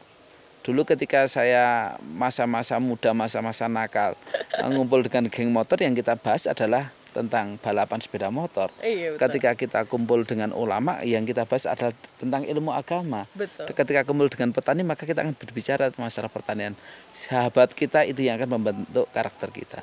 Dulu 0.65 0.84
ketika 0.84 1.24
saya 1.32 1.96
masa-masa 2.04 2.76
muda 2.82 3.15
masa-masa 3.15 3.72
nakal 3.72 4.17
ngumpul 4.74 5.06
dengan 5.06 5.32
geng 5.32 5.54
motor 5.54 5.80
yang 5.80 5.96
kita 5.96 6.20
bahas 6.20 6.43
adalah 6.43 6.91
tentang 7.17 7.58
balapan 7.58 7.97
sepeda 7.97 8.30
motor 8.30 8.69
Iya, 8.77 9.17
betul. 9.17 9.21
ketika 9.25 9.51
kita 9.58 9.80
kumpul 9.89 10.21
dengan 10.21 10.53
ulama 10.53 11.01
yang 11.01 11.25
kita 11.25 11.49
bahas 11.49 11.65
adalah 11.65 11.97
tentang 12.21 12.45
ilmu 12.45 12.69
agama 12.69 13.25
Betul. 13.34 13.65
ketika 13.73 14.06
kumpul 14.06 14.30
dengan 14.30 14.53
petani 14.53 14.86
maka 14.86 15.10
kita 15.10 15.25
akan 15.25 15.34
berbicara 15.34 15.89
masalah 15.97 16.30
pertanian 16.30 16.77
sahabat 17.10 17.73
kita 17.73 18.06
itu 18.06 18.21
yang 18.21 18.38
akan 18.38 18.62
membentuk 18.62 19.10
karakter 19.10 19.49
kita 19.49 19.82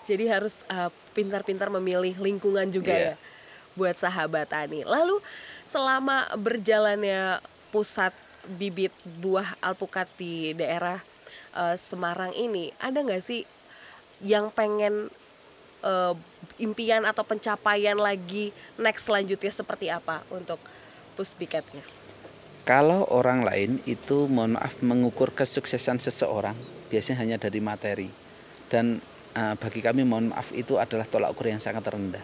Jadi 0.00 0.26
harus 0.26 0.66
uh, 0.66 0.88
pintar-pintar 1.12 1.70
memilih 1.70 2.16
lingkungan 2.18 2.66
juga 2.70 2.94
Iya. 2.94 3.12
ya 3.14 3.14
buat 3.78 3.94
sahabat 3.94 4.50
tani. 4.50 4.82
Lalu 4.82 5.22
selama 5.62 6.26
berjalannya 6.34 7.38
pusat 7.70 8.10
bibit 8.58 8.90
buah 9.22 9.54
alpukat 9.62 10.10
di 10.18 10.50
daerah 10.58 10.98
uh, 11.54 11.78
Semarang 11.78 12.34
ini, 12.34 12.74
ada 12.82 12.98
nggak 12.98 13.22
sih 13.22 13.46
yang 14.20 14.50
pengen 14.50 15.08
uh, 15.82 16.14
impian 16.60 17.04
atau 17.08 17.24
pencapaian 17.24 17.96
lagi 17.96 18.52
next 18.76 19.08
selanjutnya 19.08 19.52
seperti 19.52 19.88
apa 19.88 20.22
untuk 20.32 20.60
puspikatnya? 21.16 21.82
Kalau 22.68 23.08
orang 23.08 23.42
lain 23.42 23.80
itu 23.88 24.28
mohon 24.28 24.54
maaf 24.54 24.78
mengukur 24.84 25.32
kesuksesan 25.32 25.98
seseorang 25.98 26.54
biasanya 26.92 27.24
hanya 27.24 27.36
dari 27.40 27.58
materi 27.58 28.08
dan 28.70 29.00
eh, 29.34 29.54
bagi 29.56 29.80
kami 29.80 30.04
mohon 30.04 30.30
maaf 30.30 30.52
itu 30.52 30.76
adalah 30.76 31.08
tolak 31.08 31.32
ukur 31.32 31.48
yang 31.48 31.62
sangat 31.62 31.88
rendah. 31.88 32.22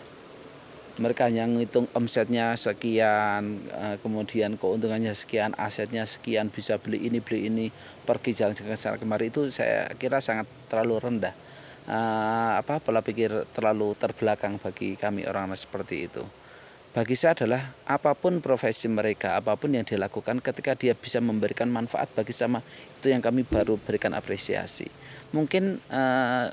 Mereka 0.96 1.28
hanya 1.28 1.44
menghitung 1.44 1.84
omsetnya 1.92 2.56
sekian, 2.56 3.64
eh, 3.68 3.96
kemudian 4.00 4.56
keuntungannya 4.56 5.12
sekian, 5.12 5.52
asetnya 5.60 6.08
sekian, 6.08 6.48
bisa 6.48 6.80
beli 6.80 7.04
ini 7.04 7.20
beli 7.20 7.48
ini, 7.48 7.66
pergi 8.04 8.32
jalan 8.32 8.56
ke 8.56 8.76
sana 8.76 8.96
kemari 8.96 9.28
itu 9.28 9.48
saya 9.50 9.92
kira 9.96 10.20
sangat 10.20 10.46
terlalu 10.68 11.00
rendah. 11.00 11.34
Eh, 11.86 12.52
apa 12.58 12.82
pola 12.82 12.98
pikir 12.98 13.46
terlalu 13.54 13.94
terbelakang 13.94 14.58
bagi 14.58 14.98
kami 14.98 15.22
orang 15.22 15.54
seperti 15.54 16.10
itu 16.10 16.26
bagi 16.90 17.12
saya 17.12 17.36
adalah 17.36 17.76
apa 17.84 18.16
pun 18.16 18.40
profesi 18.40 18.88
mereka, 18.88 19.36
apa 19.36 19.52
pun 19.52 19.68
yang 19.68 19.84
dilakukan 19.84 20.40
ketika 20.40 20.72
dia 20.72 20.96
bisa 20.96 21.20
memberikan 21.20 21.68
manfaat 21.68 22.08
bagi 22.16 22.32
sama 22.32 22.64
itu 22.96 23.12
yang 23.12 23.20
kami 23.20 23.44
baru 23.44 23.76
berikan 23.76 24.16
apresiasi. 24.16 24.88
Mungkin 25.36 25.76
eh, 25.92 26.46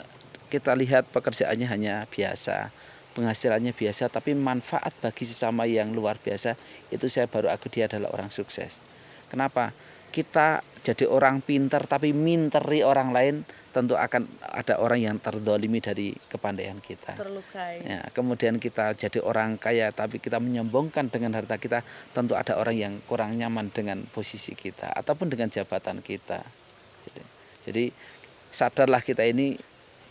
kita 0.52 0.76
lihat 0.76 1.08
pekerjaannya 1.16 1.68
hanya 1.72 1.94
biasa, 2.12 2.76
penghasilannya 3.16 3.72
biasa, 3.72 4.12
tapi 4.12 4.36
manfaat 4.36 4.92
bagi 5.00 5.24
sesama 5.24 5.64
yang 5.64 5.96
luar 5.96 6.20
biasa 6.20 6.60
itu 6.92 7.08
saya 7.08 7.32
baru 7.32 7.48
aku 7.48 7.72
dia 7.72 7.88
adalah 7.88 8.12
orang 8.12 8.28
sukses. 8.28 8.84
Kenapa? 9.32 9.72
Kita 10.14 10.62
jadi 10.84 11.08
orang 11.08 11.40
pintar 11.40 11.88
tapi 11.90 12.12
minteri 12.12 12.84
orang 12.84 13.16
lain 13.16 13.42
tentu 13.74 13.98
akan 13.98 14.30
ada 14.44 14.78
orang 14.78 15.00
yang 15.02 15.16
terdolimi 15.18 15.82
dari 15.82 16.14
kepandaian 16.14 16.78
kita. 16.78 17.18
Terlukai. 17.18 17.82
Ya, 17.82 18.06
kemudian 18.14 18.62
kita 18.62 18.94
jadi 18.94 19.18
orang 19.24 19.58
kaya 19.58 19.90
tapi 19.90 20.22
kita 20.22 20.38
menyombongkan 20.38 21.10
dengan 21.10 21.34
harta 21.34 21.58
kita, 21.58 21.82
tentu 22.14 22.38
ada 22.38 22.60
orang 22.62 22.76
yang 22.78 22.94
kurang 23.10 23.34
nyaman 23.34 23.74
dengan 23.74 24.06
posisi 24.12 24.54
kita 24.54 24.94
ataupun 24.94 25.34
dengan 25.34 25.50
jabatan 25.50 26.06
kita. 26.06 26.46
Jadi, 27.08 27.22
jadi 27.66 27.84
sadarlah 28.54 29.02
kita 29.02 29.26
ini 29.26 29.58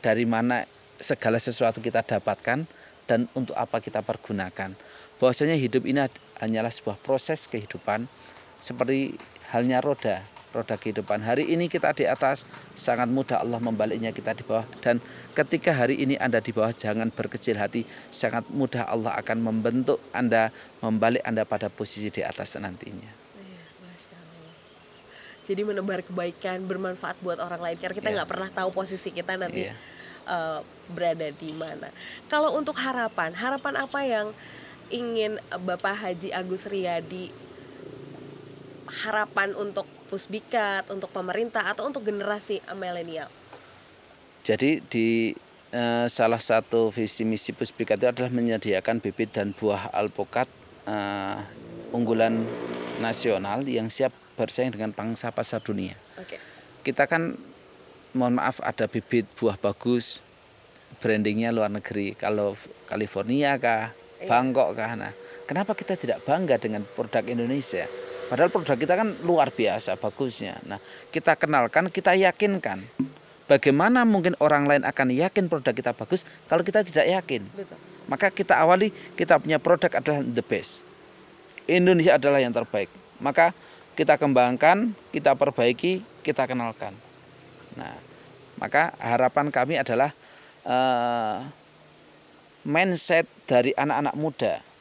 dari 0.03 0.27
mana 0.27 0.67
segala 0.99 1.38
sesuatu 1.38 1.79
kita 1.79 2.03
dapatkan 2.03 2.67
dan 3.07 3.31
untuk 3.38 3.55
apa 3.55 3.79
kita 3.79 4.03
pergunakan. 4.03 4.75
Bahwasanya 5.23 5.55
hidup 5.55 5.87
ini 5.87 6.03
hanyalah 6.43 6.75
sebuah 6.75 6.99
proses 6.99 7.47
kehidupan 7.47 8.11
seperti 8.59 9.15
halnya 9.53 9.85
roda 9.85 10.25
roda 10.53 10.77
kehidupan. 10.77 11.25
Hari 11.25 11.49
ini 11.49 11.67
kita 11.67 11.97
di 11.97 12.05
atas, 12.05 12.45
sangat 12.77 13.09
mudah 13.09 13.41
Allah 13.41 13.57
membaliknya 13.57 14.12
kita 14.12 14.37
di 14.37 14.45
bawah. 14.45 14.69
Dan 14.85 15.01
ketika 15.33 15.73
hari 15.73 15.97
ini 16.05 16.21
Anda 16.21 16.45
di 16.45 16.53
bawah, 16.53 16.71
jangan 16.77 17.09
berkecil 17.09 17.57
hati. 17.57 17.88
Sangat 18.12 18.45
mudah 18.53 18.85
Allah 18.85 19.17
akan 19.17 19.41
membentuk 19.41 19.97
Anda, 20.12 20.53
membalik 20.85 21.25
Anda 21.25 21.49
pada 21.49 21.73
posisi 21.73 22.12
di 22.12 22.21
atas 22.21 22.61
nantinya. 22.61 23.09
Iya. 23.41 23.65
Jadi 25.43 25.61
menebar 25.67 26.05
kebaikan 26.05 26.62
bermanfaat 26.69 27.19
buat 27.25 27.41
orang 27.41 27.59
lain 27.73 27.77
karena 27.81 27.97
kita 27.97 28.09
Iya. 28.12 28.17
nggak 28.23 28.31
pernah 28.31 28.51
tahu 28.53 28.69
posisi 28.71 29.11
kita 29.11 29.35
nanti 29.41 29.67
Iya. 29.67 29.75
eh, 30.23 30.61
berada 30.93 31.29
di 31.35 31.51
mana. 31.57 31.91
Kalau 32.31 32.55
untuk 32.55 32.79
harapan, 32.79 33.35
harapan 33.35 33.75
apa 33.75 34.01
yang 34.07 34.31
ingin 34.93 35.41
Bapak 35.65 35.99
Haji 35.99 36.31
Agus 36.31 36.69
Riyadi 36.69 37.33
harapan 39.05 39.57
untuk 39.57 39.88
Pusbikat, 40.12 40.92
untuk 40.92 41.09
pemerintah 41.09 41.64
atau 41.72 41.88
untuk 41.88 42.05
generasi 42.05 42.61
milenial? 42.76 43.33
Jadi 44.44 44.85
di 44.85 45.33
eh, 45.72 46.07
salah 46.12 46.37
satu 46.37 46.92
visi 46.92 47.24
misi 47.24 47.57
Puspika 47.57 47.96
itu 47.96 48.12
adalah 48.12 48.28
menyediakan 48.28 49.00
bibit 49.00 49.33
dan 49.33 49.57
buah 49.57 49.88
alpukat 49.96 50.44
eh, 50.85 51.38
unggulan 51.96 52.44
nasional 53.00 53.64
yang 53.64 53.88
siap 53.88 54.12
bersaing 54.37 54.76
dengan 54.76 54.92
pangsa 54.92 55.33
pasar 55.33 55.64
dunia. 55.64 55.96
Oke. 56.20 56.37
Kita 56.85 57.09
kan 57.09 57.38
mohon 58.12 58.37
maaf 58.37 58.61
ada 58.61 58.85
bibit 58.85 59.24
buah 59.40 59.57
bagus 59.57 60.20
brandingnya 61.00 61.48
luar 61.55 61.72
negeri 61.72 62.12
kalau 62.12 62.52
California 62.85 63.57
kah 63.57 63.96
Bangkok 64.28 64.76
kah 64.76 64.92
nah 64.94 65.12
kenapa 65.48 65.72
kita 65.72 65.96
tidak 65.96 66.20
bangga 66.22 66.61
dengan 66.61 66.85
produk 66.85 67.24
Indonesia 67.24 67.88
padahal 68.33 68.49
produk 68.49 68.81
kita 68.81 68.97
kan 68.97 69.12
luar 69.29 69.53
biasa 69.53 70.01
bagusnya. 70.01 70.57
Nah 70.64 70.81
kita 71.12 71.37
kenalkan 71.37 71.92
kita 71.92 72.16
yakinkan. 72.16 72.81
Bagaimana 73.45 74.09
mungkin 74.09 74.33
orang 74.40 74.64
lain 74.64 74.88
akan 74.88 75.12
yakin 75.12 75.53
produk 75.53 75.77
kita 75.77 75.92
bagus 75.92 76.25
kalau 76.49 76.64
kita 76.64 76.81
tidak 76.81 77.05
yakin? 77.05 77.45
Betul. 77.53 77.77
maka 78.09 78.33
kita 78.33 78.57
awali 78.57 78.88
kita 79.12 79.37
punya 79.37 79.61
produk 79.61 80.01
adalah 80.01 80.25
the 80.25 80.40
best. 80.40 80.81
Indonesia 81.68 82.16
adalah 82.16 82.40
yang 82.40 82.57
terbaik. 82.57 82.88
Maka 83.21 83.53
kita 83.92 84.16
kembangkan 84.16 84.97
kita 85.12 85.37
perbaiki 85.37 86.01
kita 86.25 86.49
kenalkan. 86.49 86.97
Nah, 87.77 87.92
maka 88.57 88.97
harapan 88.97 89.53
kami 89.53 89.77
adalah 89.77 90.09
eh, 90.64 91.37
mindset 92.64 93.29
dari 93.45 93.77
anak-anak 93.77 94.16
muda 94.16 94.72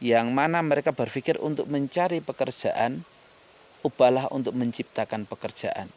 yang 0.00 0.32
mana 0.32 0.64
mereka 0.64 0.96
berpikir 0.96 1.36
untuk 1.38 1.68
mencari 1.68 2.24
pekerjaan, 2.24 3.04
ubahlah 3.84 4.32
untuk 4.32 4.56
menciptakan 4.56 5.28
pekerjaan. 5.28 5.92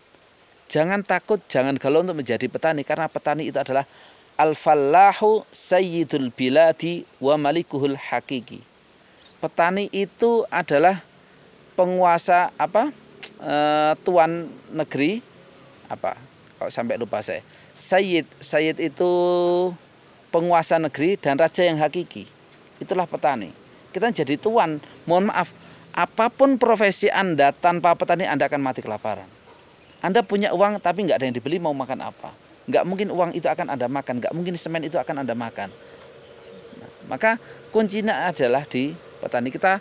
Jangan 0.67 1.03
takut, 1.07 1.39
jangan 1.47 1.79
galau 1.79 2.03
untuk 2.03 2.19
menjadi 2.19 2.47
petani 2.47 2.83
karena 2.83 3.07
petani 3.07 3.47
itu 3.47 3.59
adalah 3.59 3.87
al-fallahu 4.35 5.47
sayyidul 5.51 6.31
biladi 6.35 7.07
wa 7.23 7.39
malikuhul 7.39 7.95
hakiki. 7.95 8.59
Petani 9.39 9.91
itu 9.91 10.47
adalah 10.51 11.03
penguasa 11.75 12.51
apa? 12.59 12.91
eh, 13.43 13.93
tuan 14.03 14.47
negeri 14.71 15.19
apa? 15.91 16.15
Kok 16.59 16.71
sampai 16.71 16.95
lupa 16.95 17.19
saya. 17.19 17.43
Sayyid, 17.73 18.29
Sayyid 18.37 18.77
itu 18.77 19.11
penguasa 20.29 20.77
negeri 20.77 21.17
dan 21.17 21.37
raja 21.37 21.65
yang 21.65 21.81
hakiki. 21.81 22.29
Itulah 22.77 23.09
petani. 23.09 23.62
Kita 23.93 24.09
jadi 24.09 24.35
tuan. 24.41 24.81
Mohon 25.05 25.29
maaf, 25.29 25.53
apa 25.93 26.33
pun 26.33 26.57
profesi 26.57 27.07
Anda 27.13 27.53
tanpa 27.53 27.93
petani 27.93 28.25
Anda 28.25 28.49
akan 28.49 28.59
mati 28.65 28.81
kelaparan. 28.81 29.29
Anda 30.03 30.25
punya 30.25 30.51
uang 30.51 30.83
tapi 30.83 31.07
nggak 31.07 31.21
ada 31.21 31.25
yang 31.29 31.35
dibeli 31.37 31.61
mau 31.61 31.71
makan 31.71 32.03
apa? 32.03 32.33
Nggak 32.67 32.83
mungkin 32.83 33.07
uang 33.13 33.31
itu 33.37 33.47
akan 33.47 33.71
Anda 33.71 33.87
makan, 33.87 34.19
nggak 34.19 34.33
mungkin 34.35 34.57
semen 34.59 34.83
itu 34.83 34.99
akan 34.99 35.23
Anda 35.23 35.31
makan. 35.31 35.71
Nah, 36.81 36.89
maka 37.07 37.39
kuncinya 37.71 38.27
adalah 38.27 38.67
di 38.67 38.91
petani 39.23 39.47
kita 39.47 39.79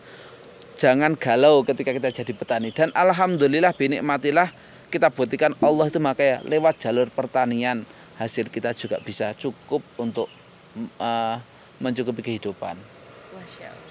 jangan 0.78 1.18
galau 1.18 1.66
ketika 1.66 1.90
kita 1.90 2.08
jadi 2.22 2.32
petani 2.34 2.70
dan 2.70 2.94
alhamdulillah 2.94 3.74
binikmatilah 3.74 4.50
kita 4.92 5.08
buktikan 5.08 5.56
Allah 5.58 5.88
itu 5.88 5.98
makanya 5.98 6.44
lewat 6.44 6.76
jalur 6.78 7.08
pertanian 7.08 7.82
hasil 8.20 8.46
kita 8.52 8.76
juga 8.76 9.00
bisa 9.00 9.32
cukup 9.34 9.82
untuk 9.98 10.28
uh, 11.00 11.40
mencukupi 11.82 12.22
kehidupan. 12.22 12.76
Masya 13.34 13.66
Allah, 13.66 13.81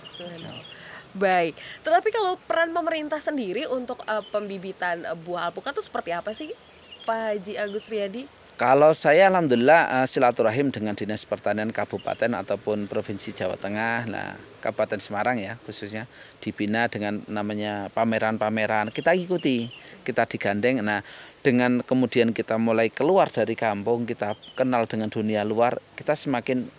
Baik, 1.12 1.60
tetapi 1.84 2.08
kalau 2.08 2.40
peran 2.48 2.72
pemerintah 2.72 3.20
sendiri 3.20 3.68
untuk 3.68 4.00
uh, 4.08 4.24
pembibitan 4.32 5.04
uh, 5.04 5.18
buah 5.20 5.52
alpukat 5.52 5.76
itu 5.76 5.84
seperti 5.84 6.16
apa 6.16 6.32
sih, 6.32 6.56
Pak 7.04 7.36
Haji 7.36 7.54
Agus 7.60 7.92
Riyadi? 7.92 8.24
Kalau 8.56 8.96
saya 8.96 9.28
alhamdulillah 9.28 9.90
uh, 9.90 10.08
silaturahim 10.08 10.72
dengan 10.72 10.96
Dinas 10.96 11.28
Pertanian 11.28 11.74
Kabupaten 11.76 12.32
ataupun 12.32 12.88
Provinsi 12.88 13.36
Jawa 13.36 13.60
Tengah, 13.60 14.08
nah 14.08 14.40
Kabupaten 14.64 15.02
Semarang 15.02 15.36
ya 15.42 15.58
khususnya 15.66 16.06
dibina 16.40 16.88
dengan 16.88 17.20
namanya 17.28 17.90
pameran-pameran. 17.92 18.94
Kita 18.94 19.12
ikuti, 19.18 19.68
kita 20.06 20.30
digandeng. 20.30 20.80
Nah, 20.86 21.02
dengan 21.42 21.82
kemudian 21.82 22.32
kita 22.38 22.62
mulai 22.62 22.94
keluar 22.94 23.34
dari 23.34 23.58
kampung, 23.58 24.06
kita 24.06 24.38
kenal 24.54 24.86
dengan 24.86 25.10
dunia 25.10 25.42
luar, 25.42 25.82
kita 25.98 26.14
semakin 26.14 26.70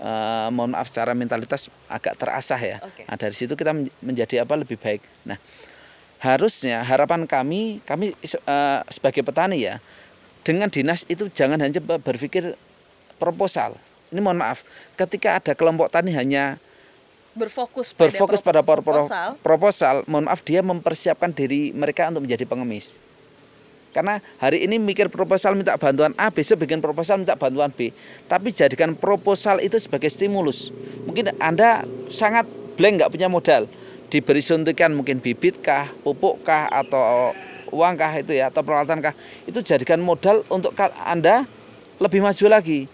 uh, 0.00 0.48
mohon 0.50 0.74
maaf 0.74 0.88
secara 0.90 1.12
mentalitas 1.14 1.70
agak 1.86 2.18
terasah 2.18 2.60
ya. 2.60 2.76
Oke. 2.82 3.04
Nah, 3.06 3.16
dari 3.18 3.34
situ 3.34 3.54
kita 3.54 3.74
menjadi 4.02 4.42
apa 4.42 4.54
lebih 4.58 4.78
baik. 4.78 5.02
Nah, 5.28 5.38
harusnya 6.18 6.82
harapan 6.82 7.26
kami 7.30 7.78
kami 7.86 8.14
uh, 8.46 8.82
sebagai 8.90 9.22
petani 9.22 9.62
ya 9.62 9.78
dengan 10.42 10.66
dinas 10.72 11.06
itu 11.06 11.30
jangan 11.30 11.60
hanya 11.60 11.78
berpikir 11.78 12.56
proposal. 13.20 13.76
Ini 14.08 14.24
mohon 14.24 14.40
maaf, 14.40 14.64
ketika 14.96 15.36
ada 15.36 15.52
kelompok 15.52 15.92
tani 15.92 16.16
hanya 16.16 16.56
berfokus 17.36 17.92
pada 17.92 18.08
berfokus 18.08 18.40
pada 18.40 18.64
pro- 18.64 18.80
pro- 18.80 19.04
proposal. 19.04 19.28
proposal, 19.44 19.96
mohon 20.08 20.26
maaf 20.26 20.40
dia 20.42 20.64
mempersiapkan 20.64 21.30
diri 21.30 21.70
mereka 21.76 22.08
untuk 22.08 22.24
menjadi 22.24 22.48
pengemis. 22.48 22.96
Karena 23.92 24.20
hari 24.38 24.68
ini 24.68 24.76
mikir 24.76 25.08
proposal 25.08 25.56
minta 25.56 25.74
bantuan 25.80 26.12
A, 26.20 26.28
besok 26.28 26.68
bikin 26.68 26.78
proposal 26.84 27.20
minta 27.20 27.34
bantuan 27.34 27.72
B. 27.72 27.90
Tapi 28.28 28.52
jadikan 28.52 28.92
proposal 28.92 29.64
itu 29.64 29.80
sebagai 29.80 30.12
stimulus. 30.12 30.68
Mungkin 31.08 31.34
Anda 31.40 31.88
sangat 32.12 32.44
blank 32.76 33.02
nggak 33.02 33.10
punya 33.12 33.28
modal. 33.32 33.64
Diberi 34.08 34.40
suntikan 34.40 34.96
mungkin 34.96 35.20
bibit 35.20 35.60
kah, 35.60 35.88
pupuk 36.04 36.40
kah, 36.44 36.68
atau 36.72 37.32
uang 37.72 37.94
kah 38.00 38.12
itu 38.16 38.32
ya, 38.36 38.48
atau 38.48 38.64
peralatan 38.64 39.04
kah. 39.04 39.12
Itu 39.44 39.60
jadikan 39.60 40.00
modal 40.00 40.44
untuk 40.48 40.72
Anda 41.04 41.44
lebih 42.00 42.24
maju 42.24 42.44
lagi. 42.48 42.88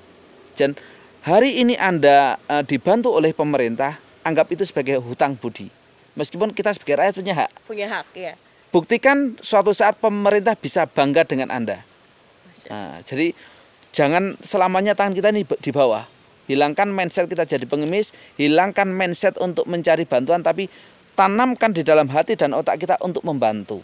Dan 0.54 0.74
hari 1.22 1.62
ini 1.62 1.78
Anda 1.78 2.38
eh, 2.50 2.62
dibantu 2.66 3.14
oleh 3.14 3.30
pemerintah, 3.30 3.98
anggap 4.26 4.50
itu 4.50 4.66
sebagai 4.66 4.98
hutang 5.02 5.38
budi. 5.38 5.70
Meskipun 6.14 6.54
kita 6.54 6.70
sebagai 6.70 7.02
rakyat 7.02 7.14
punya 7.18 7.34
hak. 7.34 7.50
Punya 7.66 7.86
hak 7.90 8.06
ya. 8.14 8.34
Buktikan 8.74 9.38
suatu 9.38 9.70
saat 9.70 10.02
pemerintah 10.02 10.58
bisa 10.58 10.82
bangga 10.90 11.22
dengan 11.22 11.46
Anda. 11.54 11.86
Nah, 12.66 12.98
jadi 13.06 13.30
jangan 13.94 14.34
selamanya 14.42 14.98
tangan 14.98 15.14
kita 15.14 15.30
ini 15.30 15.46
di 15.46 15.70
bawah. 15.70 16.10
Hilangkan 16.50 16.90
mindset 16.90 17.30
kita 17.30 17.46
jadi 17.46 17.70
pengemis, 17.70 18.10
hilangkan 18.34 18.90
mindset 18.90 19.38
untuk 19.38 19.70
mencari 19.70 20.02
bantuan, 20.02 20.42
tapi 20.42 20.66
tanamkan 21.14 21.70
di 21.70 21.86
dalam 21.86 22.10
hati 22.10 22.34
dan 22.34 22.50
otak 22.50 22.82
kita 22.82 22.98
untuk 22.98 23.22
membantu. 23.22 23.78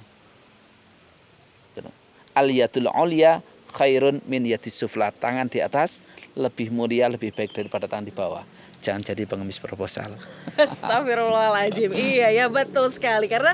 Aliyatul 2.34 2.90
ulia 2.90 3.46
khairun 3.70 4.18
min 4.26 4.42
yadis 4.42 4.74
sufla. 4.74 5.14
Tangan 5.14 5.46
di 5.46 5.62
atas 5.62 6.02
lebih 6.34 6.74
mulia, 6.74 7.06
lebih 7.06 7.30
baik 7.30 7.54
daripada 7.54 7.86
tangan 7.86 8.10
di 8.10 8.14
bawah. 8.14 8.42
Jangan 8.80 9.04
jadi 9.04 9.22
pengemis 9.28 9.60
proposal. 9.60 10.16
Astagfirullahaladzim. 10.56 11.92
iya 11.92 12.32
ya 12.32 12.46
betul 12.48 12.88
sekali 12.88 13.28
karena 13.28 13.52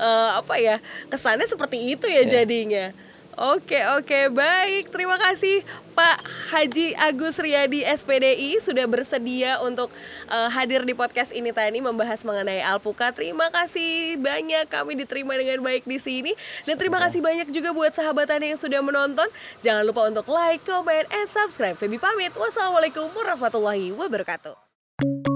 eh, 0.00 0.30
apa 0.40 0.56
ya 0.56 0.80
kesannya 1.12 1.44
seperti 1.44 1.92
itu 1.92 2.08
ya 2.08 2.24
jadinya. 2.24 2.90
Oke 3.32 3.80
oke 3.96 4.28
baik 4.28 4.92
terima 4.92 5.16
kasih 5.16 5.64
Pak 5.96 6.20
Haji 6.52 6.92
Agus 7.00 7.40
Riyadi 7.40 7.80
SPDI 7.80 8.60
sudah 8.60 8.84
bersedia 8.84 9.56
untuk 9.64 9.88
eh, 10.28 10.48
hadir 10.52 10.84
di 10.84 10.92
podcast 10.92 11.32
ini 11.32 11.48
tadi 11.48 11.80
membahas 11.80 12.20
mengenai 12.28 12.60
alpukat. 12.60 13.16
Terima 13.16 13.48
kasih 13.48 14.20
banyak 14.20 14.68
kami 14.68 15.00
diterima 15.00 15.32
dengan 15.40 15.64
baik 15.64 15.88
di 15.88 15.96
sini 15.96 16.32
dan 16.68 16.76
terima 16.76 17.00
kasih 17.00 17.24
banyak 17.24 17.48
juga 17.48 17.72
buat 17.72 17.96
sahabat 17.96 18.28
Tani 18.28 18.52
yang 18.52 18.60
sudah 18.60 18.84
menonton. 18.84 19.28
Jangan 19.64 19.84
lupa 19.88 20.08
untuk 20.12 20.28
like, 20.28 20.60
comment, 20.68 21.08
and 21.08 21.28
subscribe. 21.28 21.76
Febi 21.76 21.96
pamit. 21.96 22.36
Wassalamualaikum 22.36 23.08
warahmatullahi 23.16 23.96
wabarakatuh. 23.96 25.31